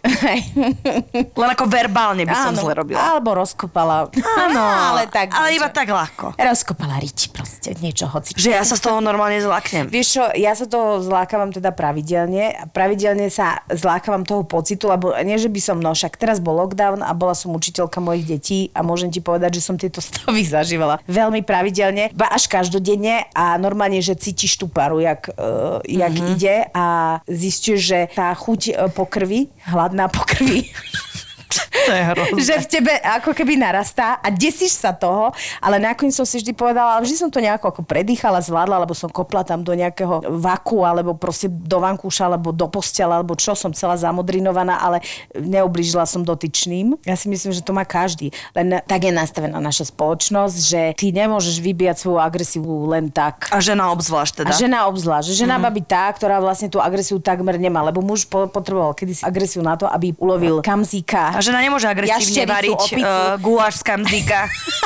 [1.42, 3.02] Len ako verbálne by som Áno, zle robila.
[3.02, 4.14] Alebo rozkopala.
[4.46, 5.34] Áno, ale tak.
[5.34, 6.38] ale iba tak ľahko.
[6.38, 8.38] Rozkopala riči proste, niečo hoci.
[8.38, 9.90] Že ja sa z toho normálne zlaknem.
[9.90, 12.54] Vieš čo, ja sa toho zlákavam teda pravidelne.
[12.54, 16.60] A Pravidelne sa zlákavam toho pocitu, lebo nie, že by som, no však teraz bol
[16.60, 20.44] lockdown a bola som učiteľka mojich detí a môžem ti povedať, že som tieto stavy
[20.44, 26.12] zažívala veľmi pravidelne, ba až každodenne a normálne, že cítiš tú paru, jak, uh, jak
[26.12, 26.34] mm-hmm.
[26.36, 26.86] ide a
[27.26, 30.72] zistíš, že tá chuť e, po krvi, hladná po krvi,
[31.88, 32.40] To je hrozné.
[32.42, 36.54] že v tebe ako keby narastá a desíš sa toho, ale nakoniec som si vždy
[36.54, 40.30] povedala, ale vždy som to nejako ako predýchala, zvládla, lebo som kopla tam do nejakého
[40.38, 45.02] vaku, alebo proste do vankúša, alebo do postela, alebo čo, som celá zamodrinovaná, ale
[45.34, 47.02] neublížila som dotyčným.
[47.04, 48.30] Ja si myslím, že to má každý.
[48.54, 53.50] Len tak je nastavená naša spoločnosť, že ty nemôžeš vybíjať svoju agresiu len tak.
[53.50, 54.54] A žena obzvlášť teda.
[54.54, 55.34] A žena obzvlášť.
[55.34, 58.94] Že žena má byť tá, ktorá vlastne tú agresiu takmer nemá, lebo muž po- potreboval
[58.94, 61.34] kedysi agresiu na to, aby ulovil kamzíka.
[61.36, 63.06] A žena nemôže agresívne Jaštericu, variť opicu.
[63.06, 64.40] uh, guláš z kamzíka.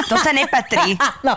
[0.07, 0.95] To sa nepatrí.
[1.23, 1.35] Áno.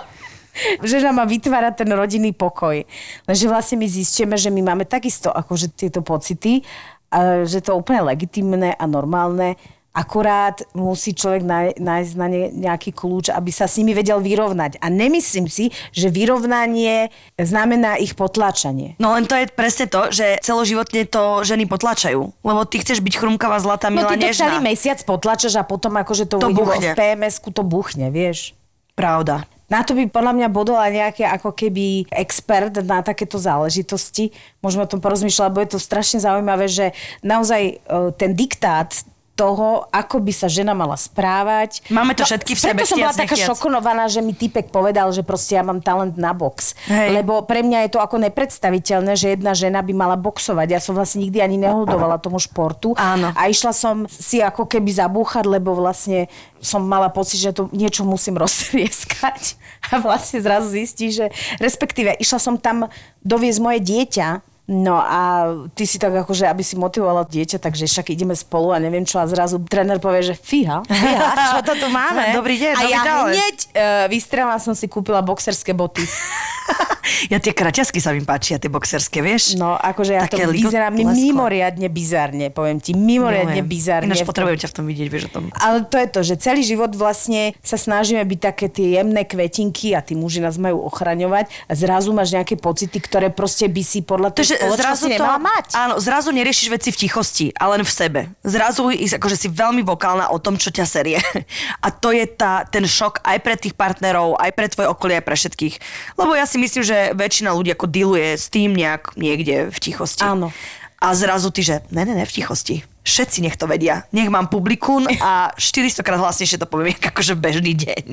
[0.82, 2.82] Žena má vytvárať ten rodinný pokoj.
[3.30, 6.66] Lenže vlastne my zistíme, že my máme takisto akože tieto pocity,
[7.08, 9.56] a že to je úplne legitimné a normálne.
[9.98, 14.78] Akurát musí človek náj- nájsť na ne nejaký kľúč, aby sa s nimi vedel vyrovnať.
[14.78, 18.94] A nemyslím si, že vyrovnanie znamená ich potlačanie.
[18.96, 22.30] No len to je presne to, že celoživotne to ženy potlačajú.
[22.38, 24.42] Lebo ty chceš byť chrumkavá, zlatá, No milá, ty to nežná.
[24.46, 28.54] celý mesiac potlačaš a potom akože to, To v PMS-ku to buchne, vieš.
[28.94, 29.42] Pravda.
[29.66, 34.32] Na to by podľa mňa bodol aj nejaký ako keby expert na takéto záležitosti.
[34.58, 37.74] Môžeme o tom porozmýšľať, lebo je to strašne zaujímavé, že naozaj e,
[38.16, 38.88] ten diktát
[39.38, 41.86] toho, ako by sa žena mala správať.
[41.94, 43.54] Máme to všetky v sebe, Preto som bola taká nechtiac.
[43.54, 46.74] šokovaná, že mi typek povedal, že proste ja mám talent na box.
[46.90, 47.22] Hej.
[47.22, 50.66] Lebo pre mňa je to ako nepredstaviteľné, že jedna žena by mala boxovať.
[50.74, 52.98] Ja som vlastne nikdy ani nehodovala tomu športu.
[52.98, 53.30] Áno.
[53.38, 56.26] A išla som si ako keby zabúchať, lebo vlastne
[56.58, 59.54] som mala pocit, že to niečo musím roztrieskať.
[59.94, 61.30] A vlastne zrazu zistí, že
[61.62, 62.90] respektíve išla som tam
[63.22, 68.12] doviezť moje dieťa, No a ty si tak akože, aby si motivovala dieťa, takže však
[68.12, 71.88] ideme spolu a neviem čo a zrazu tréner povie, že fíha, fíha, čo to tu
[71.88, 72.36] máme?
[72.36, 73.32] Dobrý deň, A ja dále.
[73.32, 76.04] hneď uh, vystrelila som si kúpila boxerské boty.
[77.32, 79.56] Ja tie kraťasky sa mi páčia, tie boxerské, vieš?
[79.56, 83.66] No akože ja Také to vyzerám mimoriadne bizarne, poviem ti, mimoriadne Milujem.
[83.66, 84.12] bizarne.
[84.12, 85.44] Ináč potrebujem ťa v tom vidieť, vieš o tom.
[85.56, 89.96] Ale to je to, že celý život vlastne sa snažíme byť také tie jemné kvetinky
[89.96, 94.04] a tí muži nás majú ochraňovať a zrazu máš nejaké pocity, ktoré proste by si
[94.04, 95.66] podľa spoločnosti zrazu to, mať.
[95.74, 98.20] áno, zrazu neriešiš veci v tichosti, ale len v sebe.
[98.44, 101.18] Zrazu akože si veľmi vokálna o tom, čo ťa serie.
[101.84, 105.24] A to je tá, ten šok aj pre tých partnerov, aj pre tvoje okolie, aj
[105.24, 105.74] pre všetkých.
[106.18, 110.26] Lebo ja si myslím, že väčšina ľudí ako dealuje s tým nejak niekde v tichosti.
[110.26, 110.50] Áno.
[110.98, 112.82] A zrazu ty, že ne, ne, ne, v tichosti.
[113.06, 114.04] Všetci nech to vedia.
[114.10, 118.04] Nech mám publikún a 400 krát hlasnejšie to poviem, akože bežný deň.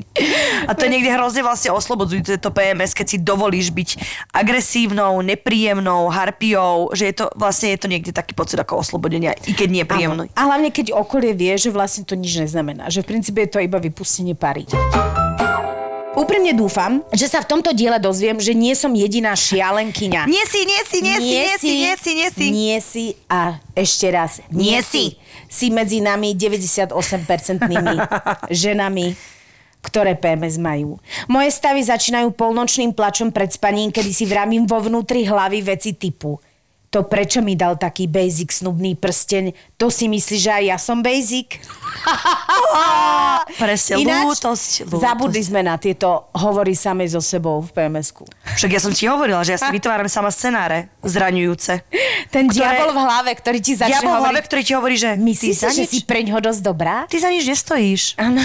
[0.64, 3.88] A to je niekde hrozne vlastne oslobodzujúce to PMS, keď si dovolíš byť
[4.32, 9.52] agresívnou, nepríjemnou, harpiou, že je to vlastne je to niekde taký pocit ako oslobodenia, i
[9.52, 10.30] keď nie príjemný.
[10.32, 10.38] Áno.
[10.38, 12.88] A hlavne, keď okolie vie, že vlastne to nič neznamená.
[12.88, 14.64] Že v princípe je to iba vypustenie pary.
[16.16, 20.24] Úprimne dúfam, že sa v tomto diele dozviem, že nie som jediná šialenkyňa.
[20.24, 22.46] Nie si, nie si, nie si, nie si, nie si, nie si.
[22.48, 24.40] Nie si a ešte raz.
[24.48, 25.20] Nie si.
[25.52, 26.88] Si medzi nami 98%
[28.64, 29.12] ženami,
[29.84, 30.96] ktoré PMS majú.
[31.28, 36.40] Moje stavy začínajú polnočným plačom pred spaním, kedy si vramím vo vnútri hlavy veci typu.
[36.96, 39.52] To prečo mi dal taký basic snubný prsteň?
[39.76, 41.60] To si myslíš, že aj ja som basic?
[43.60, 44.96] Presne, lútosť, lútosť.
[44.96, 48.24] zabudli sme na tieto hovory samej so sebou v PMS-ku.
[48.56, 51.84] Však ja som ti hovorila, že ja si vytváram sama scenáre zraňujúce.
[52.28, 55.10] Ten Ktoré- diabol v hlave, ktorý ti začne Diabol v hlave, ktorý ti hovorí, že
[55.14, 57.04] Myslíš si, že nič, si preňho dosť dobrá?
[57.12, 58.16] ty za nič nestojíš.
[58.16, 58.40] Áno.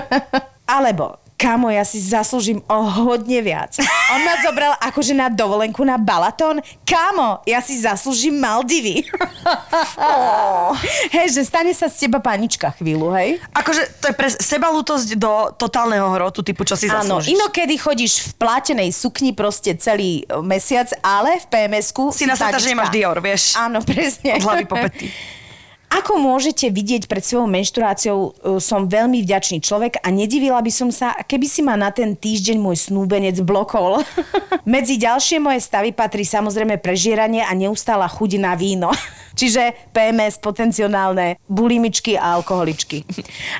[0.70, 3.74] Alebo, kamo, ja si zaslúžim o hodne viac.
[4.14, 6.62] On ma zobral akože na dovolenku na Balaton.
[6.86, 9.02] Kamo, ja si zaslúžim Maldivy.
[11.14, 13.42] Hej, že stane sa z teba panička chvíľu, hej?
[13.50, 17.34] Akože to je pre sebalútosť do totálneho hrotu, typu čo si Áno, zaslúžiš.
[17.34, 22.70] inokedy chodíš v plátenej sukni proste celý e, mesiac, ale v PMS-ku Si nasratá, že
[22.70, 22.70] panička.
[22.70, 23.42] nemáš Dior, vieš.
[23.58, 24.38] Áno, presne.
[24.38, 25.06] Od hlavy po pety.
[25.92, 28.30] Ako môžete vidieť pred svojou menštruáciou, e,
[28.64, 32.56] som veľmi vďačný človek a nedivila by som sa, keby si ma na ten týždeň
[32.56, 34.00] môj snúbenec blokol.
[34.64, 38.88] Medzi ďalšie moje stavy patrí samozrejme prežieranie a neustála chuť na víno.
[39.38, 43.04] Čiže PMS, potenciálne bulimičky a alkoholičky.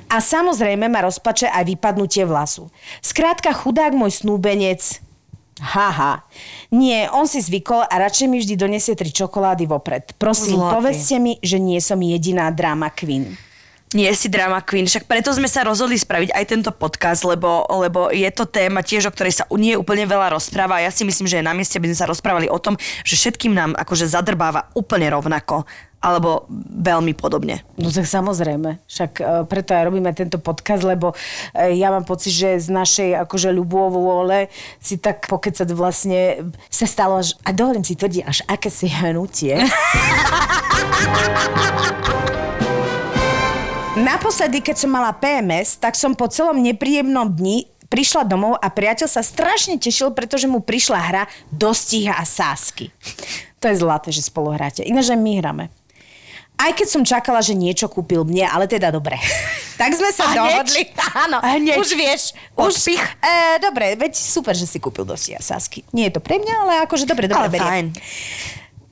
[0.09, 2.73] A samozrejme ma rozpače aj vypadnutie vlasu.
[3.05, 4.81] Skrátka chudák môj snúbenec
[5.63, 6.27] Haha.
[6.75, 10.11] Nie, on si zvykol a radšej mi vždy donesie tri čokolády vopred.
[10.19, 10.75] Prosím, Zlatý.
[10.75, 13.39] povedzte mi, že nie som jediná drama queen.
[13.93, 18.09] Nie si drama queen, však preto sme sa rozhodli spraviť aj tento podcast, lebo, lebo
[18.09, 21.29] je to téma tiež, o ktorej sa nie úplne veľa rozpráva a ja si myslím,
[21.29, 24.73] že je na mieste, aby sme sa rozprávali o tom, že všetkým nám akože zadrbáva
[24.73, 25.69] úplne rovnako
[26.03, 26.51] alebo
[26.83, 27.63] veľmi podobne.
[27.79, 31.15] No tak samozrejme, však e, preto aj robíme tento podcast, lebo
[31.55, 34.51] e, ja mám pocit, že z našej akože ľubovôle
[34.83, 39.63] si tak pokecať vlastne sa stalo až, a dovolím si tvrdiť, až aké si hnutie.
[43.93, 49.05] Naposledy, keď som mala PMS, tak som po celom nepríjemnom dni prišla domov a priateľ
[49.05, 51.23] sa strašne tešil, pretože mu prišla hra
[51.53, 52.89] Dostiha a Sásky.
[53.61, 54.81] To je zlaté, že spolu hráte.
[54.81, 55.65] Ináč aj my hráme.
[56.63, 59.19] Aj keď som čakala, že niečo kúpil mne, ale teda dobre.
[59.83, 60.39] tak sme sa A hneď?
[60.39, 60.83] dohodli.
[61.19, 61.77] Áno, hneď?
[61.77, 62.23] už vieš.
[62.55, 63.03] Už, Odpich?
[63.19, 65.83] e, dobre, veď super, že si kúpil dosť Sasky.
[65.91, 67.67] Nie je to pre mňa, ale akože dobre, dobre, Ale beriem.
[67.67, 67.87] fajn.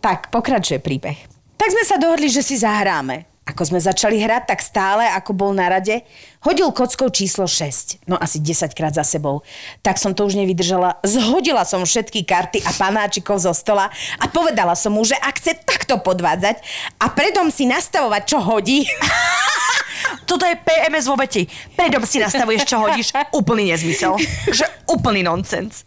[0.02, 1.14] Tak, pokračuje príbeh.
[1.54, 3.29] Tak sme sa dohodli, že si zahráme.
[3.50, 6.06] Ako sme začali hrať, tak stále, ako bol na rade,
[6.46, 8.06] hodil kockou číslo 6.
[8.06, 9.42] No asi 10 krát za sebou.
[9.82, 11.02] Tak som to už nevydržala.
[11.02, 13.90] Zhodila som všetky karty a panáčikov zo stola
[14.22, 16.62] a povedala som mu, že ak chce takto podvádzať
[17.02, 18.86] a predom si nastavovať, čo hodí,
[20.28, 21.48] Toto je PMS vo veti.
[21.74, 23.12] Predom si nastavuješ, čo hodíš.
[23.34, 24.16] Úplný nezmysel.
[24.50, 25.86] Že úplný nonsens.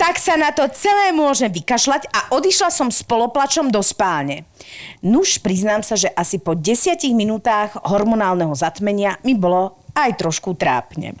[0.00, 4.48] tak sa na to celé môžem vykašľať a odišla som s poloplačom do spálne.
[5.04, 11.14] Nuž, priznám sa, že asi po desiatich minútach hormonálneho zatmenia mi bolo aj trošku trápne.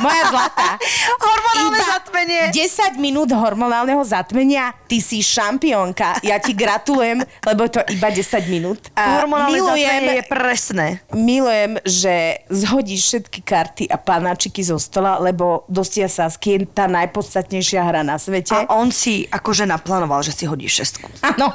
[0.00, 0.78] Moja zlatá.
[1.24, 2.42] Hormonálne iba zatmenie.
[2.54, 6.22] 10 minút hormonálneho zatmenia, ty si šampiónka.
[6.24, 8.80] Ja ti gratulujem, lebo to iba 10 minút.
[8.94, 10.86] A Hormonálne zatmenie je presné.
[11.12, 17.82] milujem, že zhodíš všetky karty a panáčiky zo stola, lebo Dostia Sasky je tá najpodstatnejšia
[17.82, 18.54] hra na svete.
[18.54, 21.10] A on si akože naplánoval, že si hodí šestku.
[21.24, 21.52] Áno.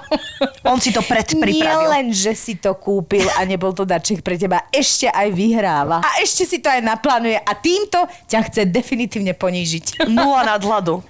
[0.67, 1.59] On si to predpripravil.
[1.59, 6.01] Nie len, že si to kúpil a nebol to darček pre teba, ešte aj vyhráva.
[6.01, 10.09] A ešte si to aj naplánuje a týmto ťa chce definitívne ponížiť.
[10.09, 11.05] Nula nadhľadu.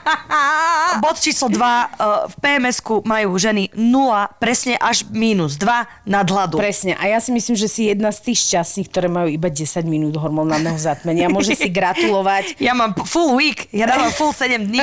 [1.02, 2.30] Bod číslo 2.
[2.30, 6.62] V PMS-ku majú ženy 0, presne až minus 2 nadhľadu.
[6.62, 6.94] Presne.
[6.94, 10.14] A ja si myslím, že si jedna z tých šťastných, ktoré majú iba 10 minút
[10.14, 11.26] hormonálneho zatmenia.
[11.26, 12.62] Môže si gratulovať.
[12.62, 14.82] Ja mám full week, ja dávam full 7 dní,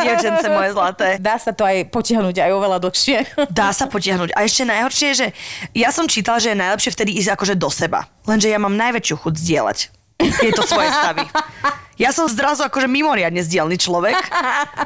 [0.00, 1.20] dievčence moje zlaté.
[1.20, 3.18] Dá sa to aj potiahnuť aj oveľa dlhšie.
[3.52, 4.32] Dá sa potiahnuť.
[4.32, 5.28] A ešte najhoršie je, že
[5.76, 8.06] ja som čítala, že je najlepšie vtedy ísť akože do seba.
[8.30, 9.78] Lenže ja mám najväčšiu chuť zdieľať
[10.38, 11.26] tieto svoje stavy.
[11.96, 14.16] Ja som zrazu akože mimoriadne zdielný človek,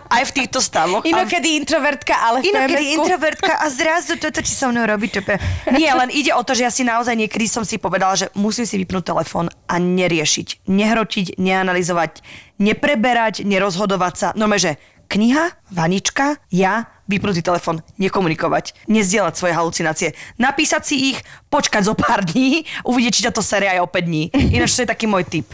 [0.09, 0.99] aj v týchto stavoch.
[0.99, 5.07] A- Inokedy introvertka, ale v Inokedy PMS-ku- introvertka a zrazu toto ti so mnou robí.
[5.11, 5.39] To pe-
[5.71, 8.65] Nie, len ide o to, že ja si naozaj niekedy som si povedala, že musím
[8.65, 12.19] si vypnúť telefón a neriešiť, nehrotiť, neanalizovať,
[12.59, 14.29] nepreberať, nerozhodovať sa.
[14.33, 14.75] No že
[15.07, 22.23] kniha, vanička, ja, vypnutý telefón, nekomunikovať, nezdieľať svoje halucinácie, napísať si ich, počkať zo pár
[22.23, 24.23] dní, uvidieť, či ťa to série aj o 5 dní.
[24.33, 25.49] Ináč to je taký môj typ.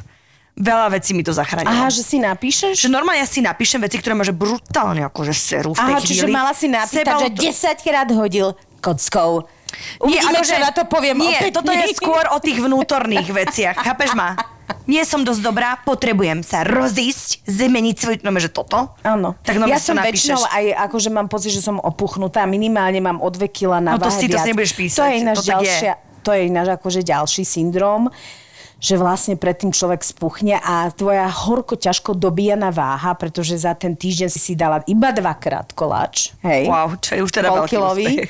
[0.52, 1.72] Veľa vecí mi to zachránilo.
[1.72, 2.84] Aha, že si napíšeš?
[2.84, 6.00] Že normálne ja si napíšem veci, ktoré ma že brutálne akože serú v tej Aha,
[6.00, 6.34] čiže chvíli.
[6.34, 9.48] mala si Seba že auto- 10 krát hodil kockou.
[9.98, 13.28] Uvidíme, akože- čo na to poviem Nie, o päť toto je skôr o tých vnútorných
[13.30, 13.76] veciach.
[13.78, 14.36] Chápeš ma?
[14.86, 18.14] Nie som dosť dobrá, potrebujem sa rozísť, zmeniť svoj...
[18.22, 18.94] No, že toto?
[19.02, 19.34] Áno.
[19.42, 22.44] Tak no, ja to som väčšinou aj akože mám pocit, že som opuchnutá.
[22.46, 24.44] Minimálne mám o 2 kg na No to si to viac.
[24.44, 25.52] si nebudeš písať, To je ináč to tak je.
[25.54, 28.10] ďalšia, to je ináč akože ďalší syndrom
[28.80, 34.28] že vlastne predtým človek spuchne a tvoja horko ťažko dobíjaná váha, pretože za ten týždeň
[34.32, 36.32] si si dala iba dvakrát koláč.
[36.40, 36.72] Hej.
[36.72, 37.76] Wow, čo je už teda veľký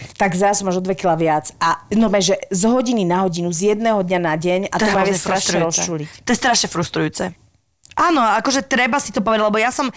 [0.21, 1.55] tak zrazu máš o 2 kg viac.
[1.63, 4.93] A no, že z hodiny na hodinu, z jedného dňa na deň a to, je
[4.93, 6.27] ma vie strašne rozčuliť.
[6.27, 7.25] To je strašne frustrujúce.
[8.01, 9.91] Áno, akože treba si to povedať, lebo ja som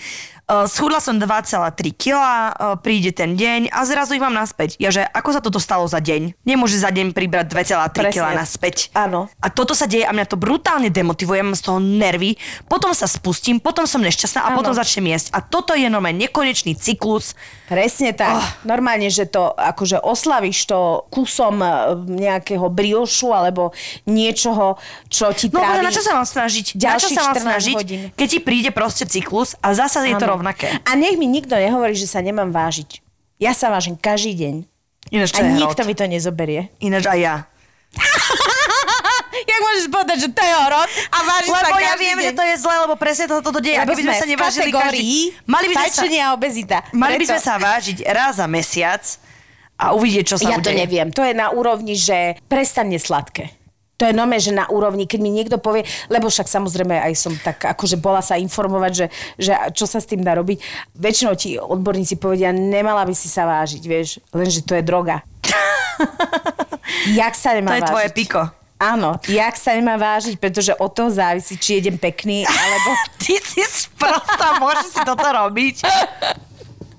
[0.66, 4.78] schudla som 2,3 kg, uh, príde ten deň a zrazu ich mám naspäť.
[4.78, 6.38] Ja, že ako sa toto stalo za deň?
[6.44, 8.94] Nemôže za deň pribrať 2,3 kg naspäť.
[8.94, 9.32] Áno.
[9.40, 12.38] A toto sa deje a mňa to brutálne demotivuje, mám z toho nervy,
[12.70, 14.58] potom sa spustím, potom som nešťastná a Áno.
[14.62, 15.34] potom začnem jesť.
[15.34, 17.34] A toto je normálne nekonečný cyklus.
[17.66, 18.38] Presne tak.
[18.38, 18.48] Oh.
[18.68, 21.70] Normálne, že to akože oslavíš to kusom e,
[22.22, 23.72] nejakého briošu alebo
[24.06, 24.78] niečoho,
[25.10, 25.82] čo ti No trávi...
[25.82, 26.78] na čo sa mám snažiť?
[26.78, 28.02] Na čo sa mám 14 snažiť, hodín.
[28.14, 30.43] keď ti príde proste cyklus a zasa je to Áno.
[30.44, 30.68] Rovnaké.
[30.84, 33.00] A nech mi nikto nehovorí, že sa nemám vážiť.
[33.40, 34.56] Ja sa vážim každý deň.
[35.10, 35.88] Ináč to A nikto hrot.
[35.88, 36.68] mi to nezoberie.
[36.78, 37.36] Ináč aj ja.
[39.44, 42.24] Jak môžeš povedať, že to je horor a vážiš sa Lebo ja každý viem, deň?
[42.24, 43.76] že to je zle, lebo presne toto to deje.
[43.76, 45.10] A Lebo keby sme sa nevážili každý...
[45.44, 46.78] Mali by sme sa, a obezita.
[46.92, 49.04] mali by sme sa vážiť raz za mesiac
[49.76, 50.80] a uvidieť, čo sa Ja to udeje.
[50.80, 51.08] neviem.
[51.12, 53.52] To je na úrovni, že prestane sladké.
[54.04, 57.32] To je nome, že na úrovni, keď mi niekto povie, lebo však samozrejme aj som
[57.40, 59.06] tak akože bola sa informovať, že,
[59.40, 60.60] že čo sa s tým dá robiť.
[60.92, 65.24] Väčšinou ti odborníci povedia, nemala by si sa vážiť, vieš, lenže to je droga.
[67.16, 67.94] Jak sa nemá To je vážiť?
[67.96, 68.44] tvoje piko.
[68.84, 72.92] Áno, jak sa nemá vážiť, pretože od toho závisí, či jedem pekný, alebo...
[73.24, 75.76] Ty si sprostá, môžeš si toto robiť.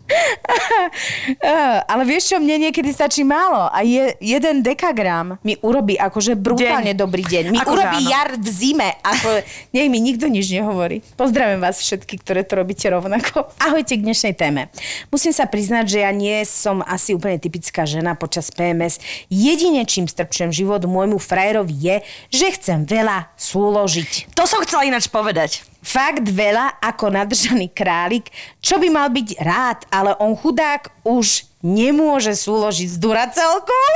[1.91, 6.93] Ale vieš čo, mne niekedy stačí málo a je, jeden dekagram mi urobí akože brutálne
[6.93, 7.01] Deň.
[7.01, 7.45] dobrý deň.
[7.51, 8.11] Mi Akože urobí áno.
[8.13, 8.91] jar v zime.
[9.01, 9.29] Ako,
[9.73, 11.01] nech mi nikto nič nehovorí.
[11.17, 13.49] Pozdravím vás všetky, ktoré to robíte rovnako.
[13.57, 14.69] Ahojte k dnešnej téme.
[15.09, 19.01] Musím sa priznať, že ja nie som asi úplne typická žena počas PMS.
[19.33, 21.97] Jedine, čím strpčujem život môjmu frajerovi je,
[22.29, 24.37] že chcem veľa súložiť.
[24.37, 25.65] To som chcela ináč povedať.
[25.85, 28.33] Fakt veľa ako nadržaný králik,
[28.65, 33.89] čo by mal byť rád, ale on chudák už nemôže súložiť s duracelkou.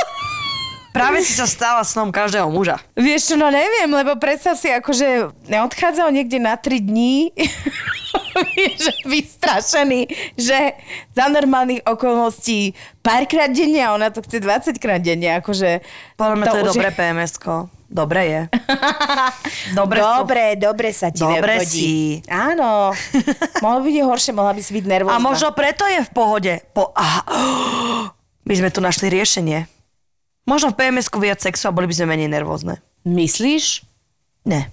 [0.93, 2.77] Práve si sa stala snom každého muža.
[2.93, 7.33] Vieš čo, no neviem, lebo predstav si, akože neodchádzal niekde na 3 dní,
[8.85, 10.01] že vystrašený,
[10.37, 10.59] že
[11.13, 15.81] za normálnych okolností párkrát denne a ona to chce 20 krát denne, akože...
[16.19, 17.55] Podľa mňa to, je už dobré PMS-ko.
[17.89, 18.41] Dobre je.
[19.79, 22.21] Dobre, dobre, dobre sa ti Dobre hodí.
[22.21, 22.29] si.
[22.29, 22.93] Áno.
[23.65, 25.17] Mohlo byť horšie, mohla by si byť nervózna.
[25.17, 26.53] A možno preto je v pohode.
[26.77, 27.25] Po, aha,
[28.49, 29.65] my sme tu našli riešenie.
[30.45, 32.81] Možno v PMS-ku viac sexu a boli by sme menej nervózne.
[33.09, 33.85] Myslíš?
[34.49, 34.69] Ne.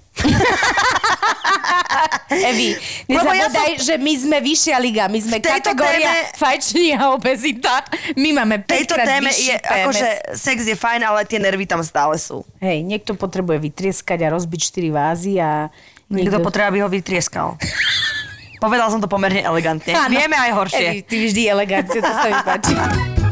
[2.51, 2.75] Evi,
[3.05, 7.85] Lebo ja nezabúdaj, že my sme vyššia liga, my sme kategória téme- fajčenie a obezita.
[8.17, 9.71] My máme V tejto 5 téme je, PMS.
[9.71, 12.43] akože sex je fajn, ale tie nervy tam stále sú.
[12.59, 15.69] Hej, niekto potrebuje vytrieskať a rozbiť 4 vázy a...
[16.05, 17.57] Niekto potrebuje, aby ho vytrieskal.
[18.63, 19.93] Povedal som to pomerne elegantne.
[19.93, 20.13] Áno.
[20.13, 20.87] Vieme aj horšie.
[20.89, 22.73] Evi, ty vždy elegantne, to sa mi páči.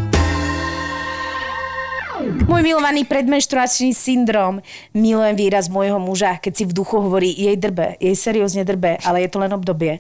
[2.23, 4.63] Môj milovaný predmenštruačný syndrom.
[4.95, 9.27] Milujem výraz môjho muža, keď si v duchu hovorí jej drbe, jej seriózne drbe, ale
[9.27, 9.99] je to len obdobie.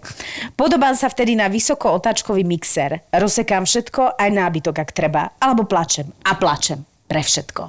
[0.55, 3.03] Podobám sa vtedy na vysoko otáčkový mixer.
[3.11, 5.35] Rozsekám všetko, aj nábytok, ak treba.
[5.35, 6.07] Alebo plačem.
[6.23, 6.87] A plačem.
[7.11, 7.61] Pre všetko.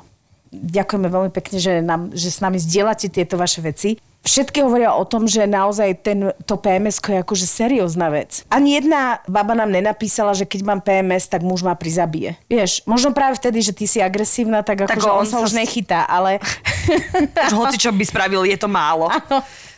[0.55, 3.99] Ďakujeme veľmi pekne, že, nám, že s nami zdieľate tieto vaše veci.
[4.25, 6.19] Všetky hovoria o tom, že naozaj ten,
[6.49, 8.41] to PMS je akože seriózna vec.
[8.49, 12.41] Ani jedna baba nám nenapísala, že keď mám PMS, tak muž ma prizabije.
[12.49, 15.53] Vieš, možno práve vtedy, že ty si agresívna, tak Tak akože on, on sa už
[15.53, 16.41] s- nechytá, ale...
[17.49, 19.09] Už hoci čo by spravil, je to málo.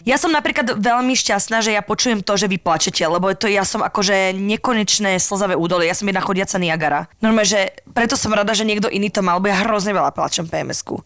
[0.03, 3.63] Ja som napríklad veľmi šťastná, že ja počujem to, že vy plačete, lebo to ja
[3.63, 5.87] som akože nekonečné slzavé údolie.
[5.87, 7.11] Ja som jedna chodiaca Niagara.
[7.19, 10.47] Normálne, že preto som rada, že niekto iný to mal, bo ja hrozne veľa plačem
[10.47, 11.03] PMS-ku.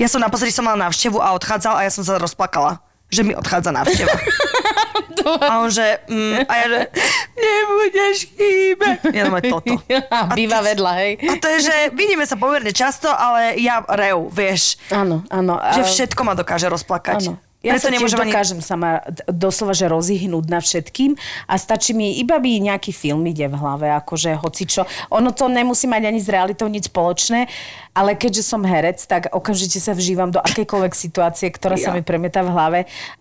[0.00, 2.80] Ja som naposledy som mala návštevu a odchádzal a ja som sa rozplakala
[3.12, 4.16] že mi odchádza návšteva.
[5.52, 6.80] a on že, mm, a ja že,
[7.36, 8.96] nebudeš chýbať.
[9.12, 9.76] Ja mám toto.
[10.08, 11.12] A býva vedľa, hej.
[11.20, 14.80] A to je, že vidíme sa pomerne často, ale ja reu, vieš.
[14.88, 15.60] Áno, áno.
[15.60, 17.28] Že a- všetko ma dokáže rozplakať.
[17.28, 17.36] Áno.
[17.62, 18.34] Ja Preto sa nemôžem ani...
[18.34, 21.14] dokážem sama doslova, že rozihnúť na všetkým
[21.46, 24.82] a stačí mi iba by nejaký film ide v hlave, akože hocičo.
[25.14, 27.46] Ono to nemusí mať ani s realitou nič spoločné,
[27.94, 31.96] ale keďže som herec, tak okamžite sa vžívam do akejkoľvek situácie, ktorá sa Ja.
[31.96, 32.80] mi premieta v hlave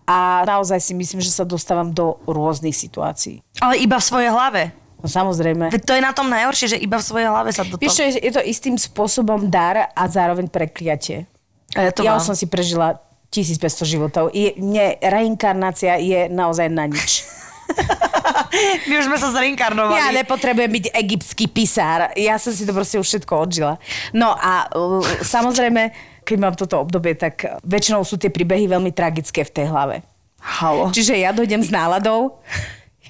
[0.10, 3.46] a naozaj si myslím, že sa dostávam do rôznych situácií.
[3.62, 4.74] Ale iba v svojej hlave.
[5.02, 5.70] No samozrejme.
[5.70, 8.04] Veď to je na tom najhoršie, že iba v svojej hlave sa do Vieš čo,
[8.06, 11.26] je, to istým spôsobom dar a zároveň prekliatie.
[11.74, 12.22] A ja to ja mám.
[12.22, 13.02] som si prežila
[13.32, 14.36] 1500 životov.
[14.36, 17.24] Je, mne reinkarnácia je naozaj na nič.
[18.92, 19.96] My už sme sa zreinkarnovali.
[19.96, 22.12] Ja nepotrebujem byť egyptský pisár.
[22.20, 23.80] Ja som si to proste už všetko odžila.
[24.12, 25.96] No a uh, samozrejme,
[26.28, 30.04] keď mám toto obdobie, tak väčšinou sú tie príbehy veľmi tragické v tej hlave.
[30.42, 30.92] Halo.
[30.92, 32.44] Čiže ja dojdem s náladou.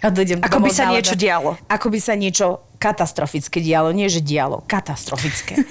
[0.01, 0.95] Ja dojdem Ako by sa náladou.
[1.01, 1.51] niečo dialo.
[1.65, 3.93] Ako by sa niečo katastrofické dialo.
[3.93, 4.65] Nie, že dialo.
[4.69, 5.57] Katastrofické.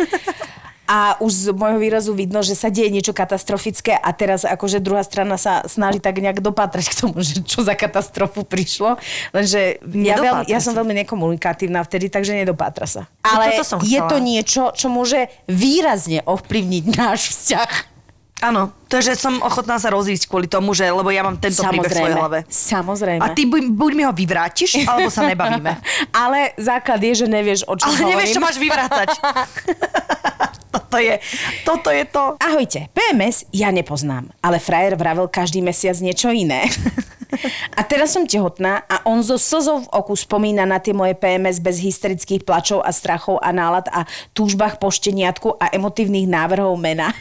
[0.91, 5.07] A už z môjho výrazu vidno, že sa deje niečo katastrofické a teraz akože druhá
[5.07, 8.99] strana sa snaží tak nejak dopátrať k tomu, že čo za katastrofu prišlo.
[9.31, 13.07] Lenže ja, Nedopátra ja som veľmi nekomunikatívna vtedy, takže nedopátra sa.
[13.23, 17.90] No Ale som je to niečo, čo môže výrazne ovplyvniť náš vzťah.
[18.41, 21.61] Áno, to je, že som ochotná sa rozísť kvôli tomu, že, lebo ja mám tento
[21.61, 22.39] príbeh v svojej hlave.
[22.49, 23.21] Samozrejme.
[23.21, 25.77] A ty buď, buď mi ho vyvrátiš, alebo sa nebavíme.
[26.09, 28.11] Ale základ je, že nevieš, o čom Ale hovorím.
[28.17, 29.09] nevieš, čo máš vyvrácať.
[30.75, 31.15] toto, je,
[31.69, 32.23] toto je to.
[32.41, 36.65] Ahojte, PMS ja nepoznám, ale frajer vravel každý mesiac niečo iné.
[37.79, 41.63] A teraz som tehotná a on zo slzov v oku spomína na tie moje PMS
[41.63, 44.03] bez hysterických plačov a strachov a nálad a
[44.35, 47.15] túžbách po šteniatku a emotívnych návrhov mena.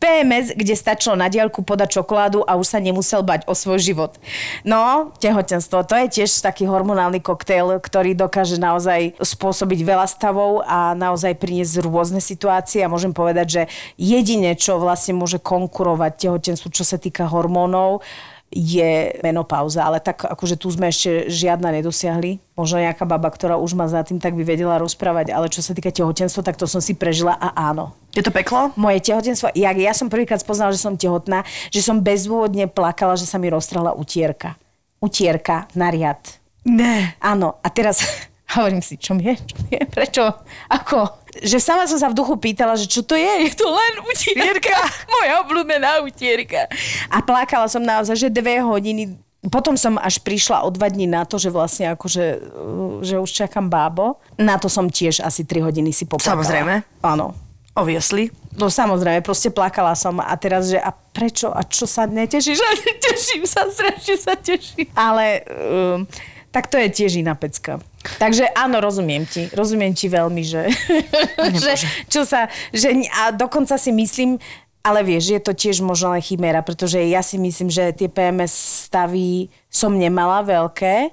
[0.00, 4.16] PMS, kde stačilo na diaľku podať čokoládu a už sa nemusel bať o svoj život.
[4.64, 10.96] No, tehotenstvo, to je tiež taký hormonálny koktejl, ktorý dokáže naozaj spôsobiť veľa stavov a
[10.96, 13.62] naozaj priniesť rôzne situácie a môžem povedať, že
[14.00, 18.02] jedine, čo vlastne môže konkurovať tehotenstvu, čo sa týka hormónov,
[18.50, 22.42] je menopauza, ale tak akože tu sme ešte žiadna nedosiahli.
[22.58, 25.70] Možno nejaká baba, ktorá už má za tým, tak by vedela rozprávať, ale čo sa
[25.70, 27.94] týka tehotenstva, tak to som si prežila a áno.
[28.10, 28.74] Je to peklo?
[28.74, 33.22] Moje tehotenstvo, ja, ja som prvýkrát spoznala, že som tehotná, že som bezdôvodne plakala, že
[33.22, 34.58] sa mi roztrhla utierka.
[34.98, 36.18] Utierka na riad.
[36.66, 37.14] Ne.
[37.22, 38.02] Áno, a teraz
[38.58, 40.26] hovorím si, čo mi je, čo je, prečo,
[40.74, 43.94] ako, že sama som sa v duchu pýtala, že čo to je, je to len
[44.02, 44.74] utierka,
[45.14, 46.66] moja obľúbená utierka.
[47.06, 49.14] A plakala som naozaj, že dve hodiny,
[49.48, 53.30] potom som až prišla o dva dní na to, že vlastne akože, uh, že už
[53.30, 54.20] čakám bábo.
[54.36, 56.44] Na to som tiež asi 3 hodiny si poplakala.
[56.44, 56.74] Samozrejme.
[57.00, 57.32] Áno.
[57.72, 58.28] Obviously.
[58.58, 62.58] No samozrejme, proste plakala som a teraz, že a prečo, a čo sa netešíš?
[62.68, 64.90] A teším sa, strašne sa teším.
[64.92, 66.04] Ale um,
[66.50, 67.78] tak to je tiež iná pecka.
[68.00, 69.52] Takže áno, rozumiem ti.
[69.52, 70.72] Rozumiem ti veľmi, že,
[71.62, 71.72] že
[72.08, 74.40] čo sa, že, a dokonca si myslím,
[74.80, 78.88] ale vieš, je to tiež možno len chimera, pretože ja si myslím, že tie PMS
[78.88, 81.12] stavy som nemala veľké,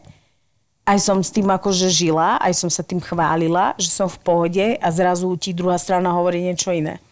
[0.88, 4.66] aj som s tým akože žila, aj som sa tým chválila, že som v pohode
[4.80, 7.04] a zrazu ti druhá strana hovorí niečo iné.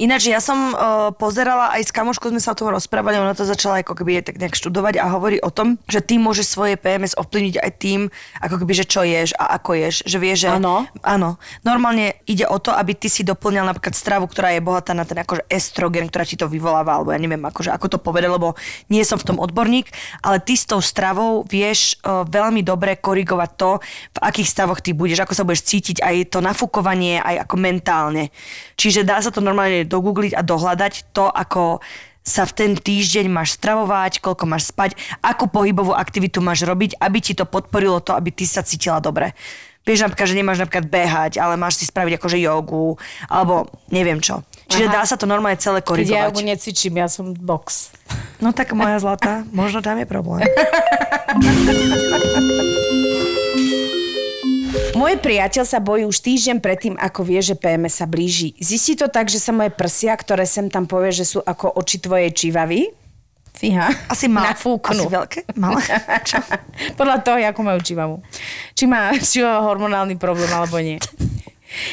[0.00, 3.44] Ináč, ja som uh, pozerala, aj s kamoškou sme sa o tom rozprávali, ona to
[3.44, 7.20] začala ako keby tak nejak študovať a hovorí o tom, že ty môžeš svoje PMS
[7.20, 8.08] ovplyvniť aj tým,
[8.40, 10.00] ako keby, že čo ješ a ako ješ.
[10.08, 10.56] Že vieš, že...
[10.56, 10.88] Áno.
[11.04, 11.36] Áno.
[11.68, 15.20] Normálne ide o to, aby ty si doplňal napríklad stravu, ktorá je bohatá na ten
[15.20, 18.56] akože estrogen, ktorá ti to vyvoláva, alebo ja neviem, akože, ako to povedať, lebo
[18.88, 19.92] nie som v tom odborník,
[20.24, 23.84] ale ty s tou stravou vieš uh, veľmi dobre korigovať to,
[24.16, 28.32] v akých stavoch ty budeš, ako sa budeš cítiť, aj to nafúkovanie, aj ako mentálne.
[28.80, 31.82] Čiže dá sa to normálne dogoogliť a dohľadať to, ako
[32.22, 37.18] sa v ten týždeň máš stravovať, koľko máš spať, akú pohybovú aktivitu máš robiť, aby
[37.18, 39.34] ti to podporilo to, aby ty sa cítila dobre.
[39.80, 43.00] Vieš napríklad, že nemáš napríklad behať, ale máš si spraviť akože jogu,
[43.32, 44.44] alebo neviem čo.
[44.68, 44.94] Čiže Aha.
[45.00, 46.30] dá sa to normálne celé Keď ja korigovať.
[46.30, 47.88] jogu necvičím, ja som box.
[48.44, 50.44] No tak moja zlatá, možno tam je problém.
[54.96, 58.56] Môj priateľ sa bojí už týždeň predtým, ako vie, že PMS sa blíži.
[58.58, 62.02] Zistí to tak, že sa moje prsia, ktoré sem tam povie, že sú ako oči
[62.02, 62.90] tvojej čivavy,
[63.60, 63.92] Fíha.
[64.08, 64.56] Asi malé.
[64.56, 65.04] Nafúknú.
[65.04, 65.52] Asi veľké?
[65.60, 65.84] Malé?
[66.28, 66.40] Čo?
[66.96, 68.16] Podľa toho, ako majú čivavu.
[68.72, 70.96] Či má, či má hormonálny problém, alebo nie.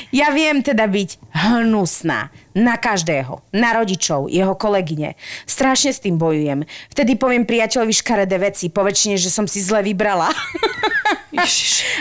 [0.09, 5.13] Ja viem teda byť hnusná na každého, na rodičov, jeho kolegyne.
[5.45, 6.65] Strašne s tým bojujem.
[6.89, 10.33] Vtedy poviem priateľovi škaredé veci, po väčšine, že som si zle vybrala.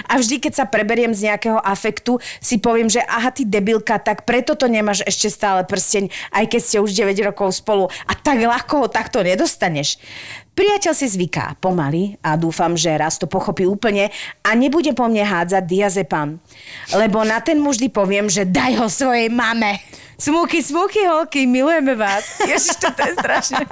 [0.08, 4.24] A vždy, keď sa preberiem z nejakého afektu, si poviem, že aha, ty debilka, tak
[4.24, 8.40] preto to nemáš ešte stále prsteň, aj keď ste už 9 rokov spolu a tak
[8.40, 10.00] ľahko ho takto nedostaneš.
[10.56, 14.08] Priateľ si zvyká pomaly a dúfam, že raz to pochopí úplne
[14.40, 16.40] a nebude po mne hádzať diazepam.
[16.96, 19.76] Lebo na ten mu vždy poviem, že daj ho svojej mame.
[20.16, 22.40] Smúky, smúky, holky, milujeme vás.
[22.40, 23.68] Ježiš, to je strašné.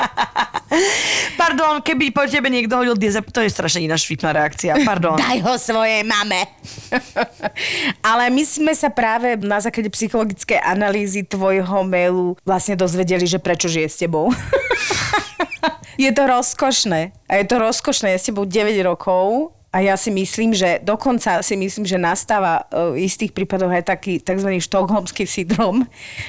[1.40, 4.76] Pardon, keby po tebe niekto hodil diazep, to je strašne iná švitná reakcia.
[4.84, 5.16] Pardon.
[5.16, 6.44] Daj ho svojej mame.
[8.12, 13.72] Ale my sme sa práve na základe psychologickej analýzy tvojho mailu vlastne dozvedeli, že prečo
[13.72, 14.28] žije s tebou.
[15.98, 17.14] je to rozkošné.
[17.28, 18.14] A je to rozkošné.
[18.14, 22.62] Ja s tebou 9 rokov a ja si myslím, že dokonca si myslím, že nastáva
[22.70, 24.62] uh, v istých prípadoch aj taký tzv.
[24.62, 25.82] štokholmský syndrom,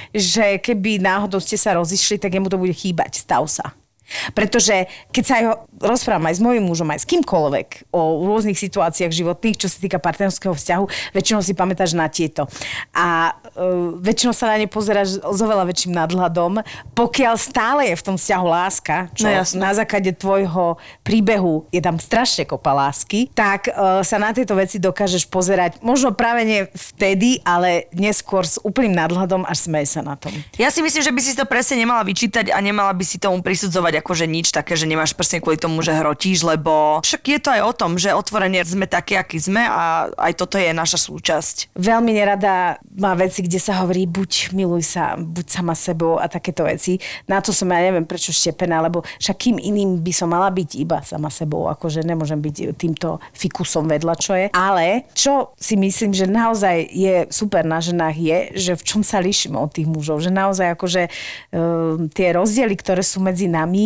[0.10, 3.22] že keby náhodou ste sa rozišli, tak jemu to bude chýbať.
[3.22, 3.85] Stav sa.
[4.34, 5.46] Pretože keď sa aj
[5.82, 9.98] rozprávam aj s mojím mužom, aj s kýmkoľvek o rôznych situáciách životných, čo sa týka
[10.00, 12.48] partnerského vzťahu, väčšinou si pamätáš na tieto.
[12.96, 16.62] A uh, väčšinou sa na ne pozeráš s oveľa väčším nadhľadom,
[16.94, 21.98] pokiaľ stále je v tom vzťahu láska, čo No na základe tvojho príbehu je tam
[21.98, 27.42] strašne kopa lásky, tak uh, sa na tieto veci dokážeš pozerať možno práve nie vtedy,
[27.44, 30.32] ale neskôr s úplným nadhľadom až smeje sa na tom.
[30.56, 33.42] Ja si myslím, že by si to presne nemala vyčítať a nemala by si tomu
[33.42, 37.50] prisudzovať akože nič také, že nemáš presne kvôli tomu, že hrotíš, lebo však je to
[37.52, 41.78] aj o tom, že otvorene sme takí, akí sme a aj toto je naša súčasť.
[41.78, 46.66] Veľmi nerada má veci, kde sa hovorí buď miluj sa, buď sama sebou a takéto
[46.66, 46.98] veci.
[47.30, 50.70] Na to som ja neviem prečo štepená, lebo však kým iným by som mala byť
[50.82, 54.48] iba sama sebou, akože nemôžem byť týmto fikusom vedľa, čo je.
[54.50, 59.22] Ale čo si myslím, že naozaj je super na ženách je, že v čom sa
[59.22, 63.85] líšime od tých mužov, že naozaj akože uh, tie rozdiely, ktoré sú medzi nami,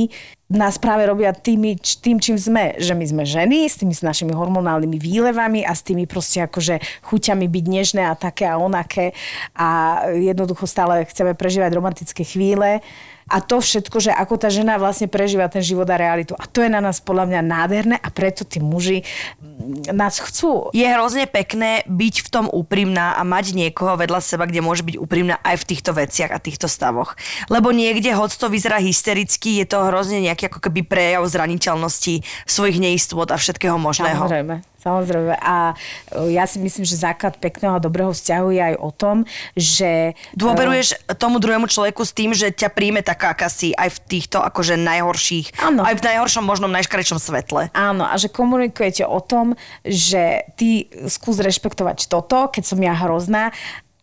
[0.49, 2.73] nás práve robia tými, tým, čím sme.
[2.81, 7.05] Že my sme ženy s tými s našimi hormonálnymi výlevami a s tými proste akože
[7.05, 9.13] chuťami byť nežné a také a onaké
[9.53, 12.81] a jednoducho stále chceme prežívať romantické chvíle
[13.30, 16.34] a to všetko, že ako tá žena vlastne prežíva ten život a realitu.
[16.34, 19.05] A to je na nás podľa mňa nádherné a preto tí muži
[19.39, 20.73] mm, nás chcú.
[20.73, 24.97] Je hrozne pekné byť v tom úprimná a mať niekoho vedľa seba, kde môže byť
[24.97, 27.13] úprimná aj v týchto veciach a týchto stavoch.
[27.53, 32.82] Lebo niekde, hoď to vyzerá hystericky, je to hrozne nejaký ako keby prejav zraniteľnosti svojich
[32.82, 34.25] neistôt a všetkého možného.
[34.25, 34.68] Samozrejme.
[34.80, 35.36] Samozrejme.
[35.43, 35.75] A
[36.15, 39.17] e, ja si myslím, že základ pekného a dobrého vzťahu je aj o tom,
[39.53, 40.15] že...
[40.39, 44.39] Dôveruješ tomu druhému človeku s tým, že ťa príjme taká, aká si aj v týchto
[44.39, 45.84] akože najhorších, Áno.
[45.84, 47.67] aj v najhoršom možnom najškarečom svetle.
[47.75, 53.51] Áno, a že komunikujete o tom, že ty skús rešpektovať toto, keď som ja hrozná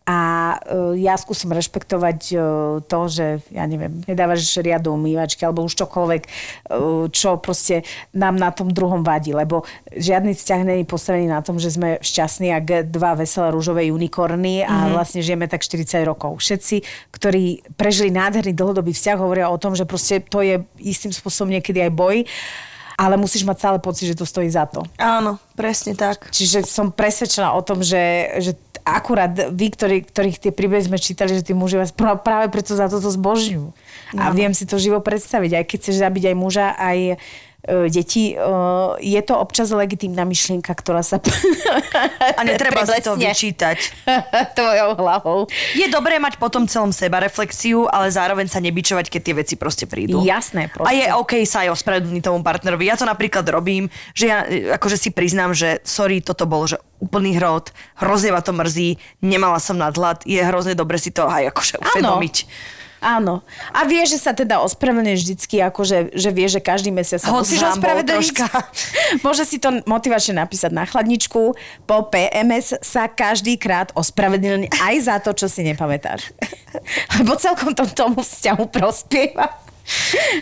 [0.06, 0.18] a
[0.54, 2.40] uh, ja skúsim rešpektovať uh,
[2.86, 7.82] to, že ja neviem, nedávaš riadu umývačky alebo už čokoľvek, uh, čo proste
[8.14, 12.54] nám na tom druhom vadí, lebo žiadny vzťah není postavený na tom, že sme šťastní
[12.54, 14.94] ako dva veselé rúžové unikorny a mm-hmm.
[14.94, 16.38] vlastne žijeme tak 40 rokov.
[16.38, 21.50] Všetci, ktorí prežili nádherný dlhodobý vzťah, hovoria o tom, že proste to je istým spôsobom
[21.50, 22.16] niekedy aj boj
[22.96, 24.80] ale musíš mať stále pocit, že to stojí za to.
[24.96, 26.32] Áno, presne tak.
[26.32, 31.34] Čiže som presvedčená o tom, že, že akurát vy, ktorí, ktorých tie príbehy sme čítali,
[31.34, 33.66] že tí muži vás pr- práve preto za toto zbožňujú.
[34.14, 34.20] No.
[34.22, 35.50] A viem si to živo predstaviť.
[35.58, 37.18] Aj keď chceš zabiť aj muža, aj
[37.90, 38.38] deti, e,
[39.02, 41.18] je to občas legitímna myšlienka, ktorá sa...
[42.38, 43.78] A netreba si to vyčítať.
[44.58, 45.38] Tvojou hlavou.
[45.74, 49.84] Je dobré mať potom celom seba reflexiu, ale zároveň sa nebičovať, keď tie veci proste
[49.90, 50.22] prídu.
[50.22, 50.90] Jasné, proste.
[50.90, 52.86] A je OK sa aj ospravedlniť tomu partnerovi.
[52.86, 56.78] Ja to napríklad robím, že ja e, akože si priznám, že sorry, toto bol že
[57.02, 61.52] úplný hrot, hrozne ma to mrzí, nemala som nadhľad, je hrozne dobre si to aj
[61.52, 62.36] akože uvedomiť.
[63.00, 63.44] Áno.
[63.76, 67.76] A vie, že sa teda ospravedlňuje vždycky, akože, že vie, že každý mesiac sa musíš
[67.76, 68.36] ospravedlniť.
[69.26, 71.42] Môže si to motivačne napísať na chladničku.
[71.84, 76.32] Po PMS sa každý krát ospravedlní aj za to, čo si nepamätáš.
[77.20, 79.52] Lebo celkom to tomu vzťahu prospieva.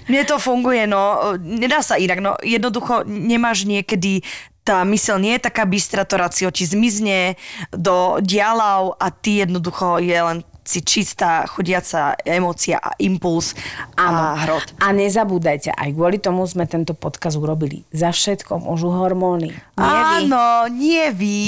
[0.09, 4.25] Mne to funguje, no, nedá sa inak, no, jednoducho nemáš niekedy
[4.65, 7.37] tá mysel nie je taká bystra, to racio ti zmizne
[7.69, 13.53] do dialav a ty jednoducho je len si čistá, chodiaca emócia a impuls
[13.95, 14.73] a hrot.
[14.81, 17.85] A nezabúdajte, aj kvôli tomu sme tento podkaz urobili.
[17.93, 19.53] Za všetko môžu hormóny.
[19.77, 20.25] Nie vy.
[20.25, 21.39] Áno, nie vy.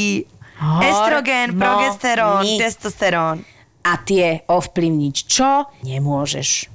[0.80, 1.60] Estrogen, Hormóny.
[1.60, 3.36] progesterón, testosterón.
[3.82, 5.68] A tie ovplyvniť čo?
[5.80, 6.68] Nemôžeš.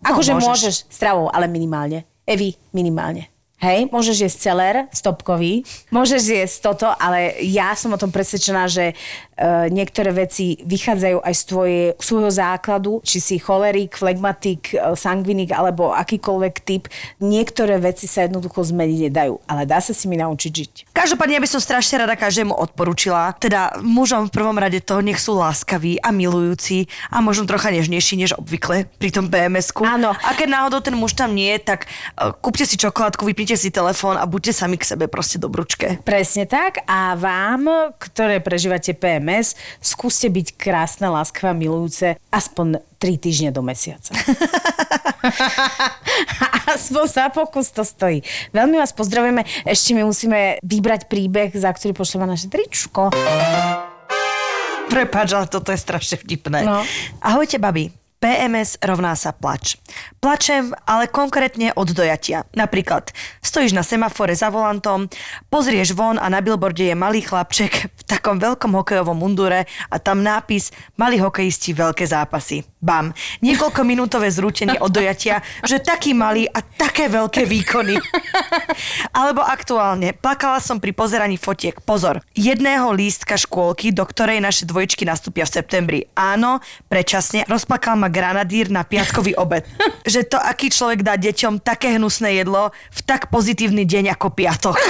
[0.00, 0.48] Akože No, môžeš.
[0.48, 2.04] môžeš stravou, ale minimálne.
[2.24, 3.28] Evi, minimálne.
[3.58, 8.94] Hej, môžeš jesť celer stopkový, môžeš jesť toto, ale ja som o tom presvedčená, že
[8.94, 15.50] uh, niektoré veci vychádzajú aj z tvoje, svojho základu, či si cholerik, flegmatik, uh, sangvinik
[15.50, 16.86] alebo akýkoľvek typ.
[17.18, 20.72] Niektoré veci sa jednoducho zmeniť nedajú, ale dá sa si mi naučiť žiť.
[20.94, 25.18] Každopádne ja by som strašne rada každému odporúčila, teda mužom v prvom rade toho nech
[25.18, 29.82] sú láskaví a milujúci a možno trocha nežnejší než obvykle pri tom PMS-ku.
[29.82, 30.14] Áno.
[30.14, 33.70] A keď náhodou ten muž tam nie je, tak uh, kúpte si čokoládku, vypnite si
[33.70, 36.02] telefón a buďte sami k sebe proste dobrúčke.
[36.02, 43.22] Presne tak a vám, ktoré prežívate PMS, skúste byť krásne, láskavé a milujúce aspoň 3
[43.22, 44.10] týždne do mesiaca.
[46.74, 48.26] aspoň za pokus to stojí.
[48.50, 49.46] Veľmi vás pozdravujeme.
[49.64, 53.14] Ešte my musíme vybrať príbeh, za ktorý pošleme naše tričko.
[54.88, 56.64] Prepač, ale toto je strašne vtipné.
[56.64, 56.80] No.
[57.20, 57.92] Ahojte, babi.
[58.18, 59.78] PMS rovná sa plač.
[60.18, 62.42] Plačem, ale konkrétne od dojatia.
[62.58, 65.06] Napríklad, stojíš na semafore za volantom,
[65.46, 70.26] pozrieš von a na billboarde je malý chlapček v takom veľkom hokejovom mundure a tam
[70.26, 72.66] nápis Malí hokejisti, veľké zápasy.
[72.82, 73.14] Bam.
[73.42, 77.98] Niekoľko minútové zrútenie od dojatia, že taký malý a také veľké výkony.
[79.18, 81.78] Alebo aktuálne, plakala som pri pozeraní fotiek.
[81.82, 86.00] Pozor, jedného lístka škôlky, do ktorej naše dvojčky nastúpia v septembri.
[86.18, 86.58] Áno,
[86.90, 89.64] predčasne rozplakal ma granadír na piatkový obed.
[90.12, 94.76] že to, aký človek dá deťom také hnusné jedlo v tak pozitívny deň ako piatok.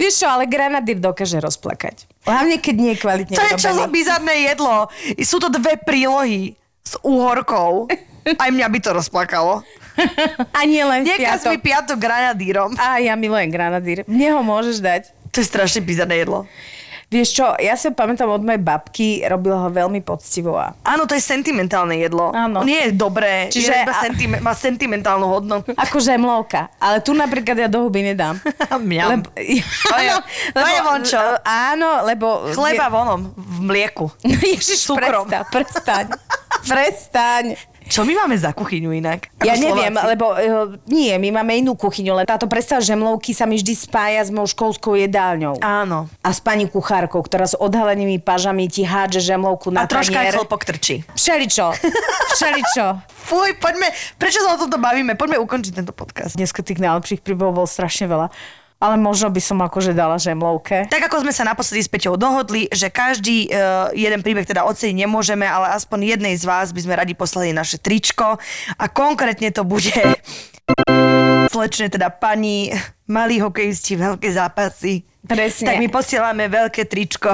[0.00, 2.08] Vieš čo, ale granadír dokáže rozplakať.
[2.24, 4.88] Hlavne, keď nie je kvalitne To je čo za bizarné jedlo?
[5.20, 7.88] Sú to dve prílohy s úhorkou.
[8.42, 9.60] Aj mňa by to rozplakalo.
[10.50, 11.94] A nie len v Niekaz mi piatok.
[11.94, 12.70] piatok granadírom.
[12.80, 14.02] A ja milujem granadír.
[14.10, 15.02] Mne ho môžeš dať.
[15.30, 16.48] To je strašne bizarné jedlo.
[17.06, 21.04] Vieš čo, ja si ho pamätám od mojej babky, robila ho veľmi poctivo a Áno,
[21.04, 22.30] to je sentimentálne jedlo.
[22.30, 22.60] Áno.
[22.60, 25.70] Nie je dobré, Čiže je iba a- sentime- má sentimentálnu hodnotu.
[25.84, 26.72] ako žemlovka.
[26.76, 28.40] Ale tu napríklad ja do huby nedám.
[28.80, 29.20] Mňam.
[29.20, 30.22] Lebo, To je-
[30.56, 31.20] to je vončo.
[31.40, 32.50] Áno, lebo...
[32.50, 34.08] Chleba vonom, v mlieku.
[34.20, 36.04] Ježiš, prestaň, prestaň.
[36.64, 37.44] prestaň.
[37.84, 39.28] Čo my máme za kuchyňu inak?
[39.38, 40.10] Ako Ja neviem, Slováci?
[40.16, 40.38] lebo uh,
[40.88, 44.48] nie, my máme inú kuchyňu, len táto predstava žemlovky sa mi vždy spája s mojou
[44.56, 45.60] školskou jedálňou.
[45.60, 46.08] Áno.
[46.24, 50.32] A s pani kuchárkou, ktorá s odhalenými pažami ti hádže žemlovku na A troška aj
[50.32, 51.04] chlopok trčí.
[51.12, 51.76] Všeličo,
[52.40, 52.86] všeličo.
[53.28, 53.88] Fuj, poďme,
[54.20, 55.16] prečo sa o tomto bavíme?
[55.16, 56.36] Poďme ukončiť tento podcast.
[56.36, 58.28] Dneska tých najlepších príbehov bolo strašne veľa.
[58.82, 60.90] Ale možno by som akože dala žemlovke.
[60.90, 65.06] Tak ako sme sa naposledy s Peťou dohodli, že každý uh, jeden príbeh teda oceniť
[65.06, 68.36] nemôžeme, ale aspoň jednej z vás by sme radi poslali naše tričko
[68.76, 69.94] a konkrétne to bude
[71.54, 72.74] slečne teda pani,
[73.06, 75.13] malí hokejisti, veľké zápasy.
[75.24, 75.72] Presne.
[75.72, 77.32] Tak my posielame veľké tričko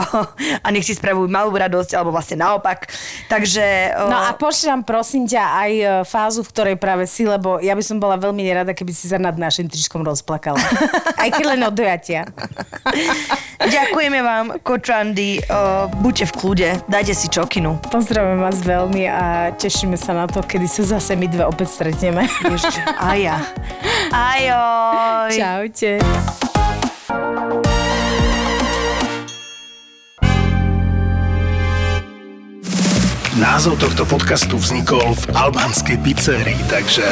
[0.65, 2.87] a nech si spravujú malú radosť, alebo vlastne naopak.
[3.27, 3.99] Takže...
[4.07, 7.83] No a pošlám prosím ťa aj e, fázu, v ktorej práve si, lebo ja by
[7.83, 10.63] som bola veľmi nerada, keby si sa nad našim tričkom rozplakala.
[11.23, 12.31] aj keď len od dojatia.
[13.59, 15.43] Ďakujeme vám, kočandy.
[15.99, 17.83] Buďte v kľude, dajte si čokinu.
[17.91, 22.31] Pozdravujem vás veľmi a tešíme sa na to, kedy sa zase my dve opäť stretneme.
[22.47, 23.43] Ježiš, aja.
[24.15, 25.35] Ajoj.
[25.35, 26.50] Čaute.
[33.41, 37.09] Názov tohto podcastu vznikol v albánskej pizzerii, takže...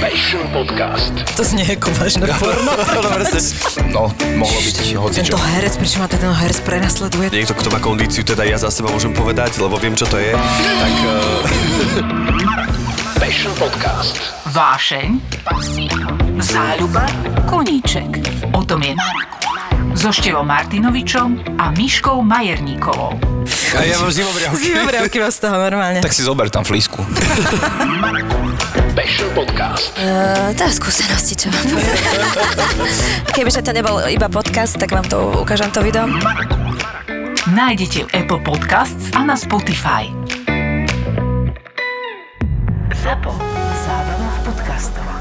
[0.00, 1.12] Passion Podcast.
[1.36, 2.72] To znie ako vážne porno.
[3.92, 4.08] No,
[4.40, 5.36] mohlo byť hocičo.
[5.36, 7.28] Tento herec, prečo ma ten herec prenasleduje?
[7.28, 10.32] Niekto, kto má kondíciu, teda ja za seba môžem povedať, lebo viem, čo to je,
[10.32, 11.44] tak uh,
[13.20, 14.24] Passion Podcast.
[14.56, 15.20] Vášeň,
[16.40, 17.04] záľuba,
[17.44, 18.24] koníček.
[18.56, 19.59] O tom je na ruku.
[19.92, 23.16] So Števom Martinovičom a Miškou Majerníkovou.
[23.76, 24.60] a ja mám zimobriavky.
[24.60, 26.00] Zimobriavky vás z toho normálne.
[26.00, 27.02] Tak si zober tam flísku.
[28.92, 29.94] Passion Podcast.
[29.96, 31.96] Uh, to je skúsenosti, čo poviem.
[33.34, 36.04] Kebyže to nebol iba podcast, tak vám to ukážem to video.
[37.48, 40.10] Nájdete v Apple Podcasts a na Spotify.
[43.00, 43.32] Zapo.
[43.80, 45.19] Zábrná v podcastovách.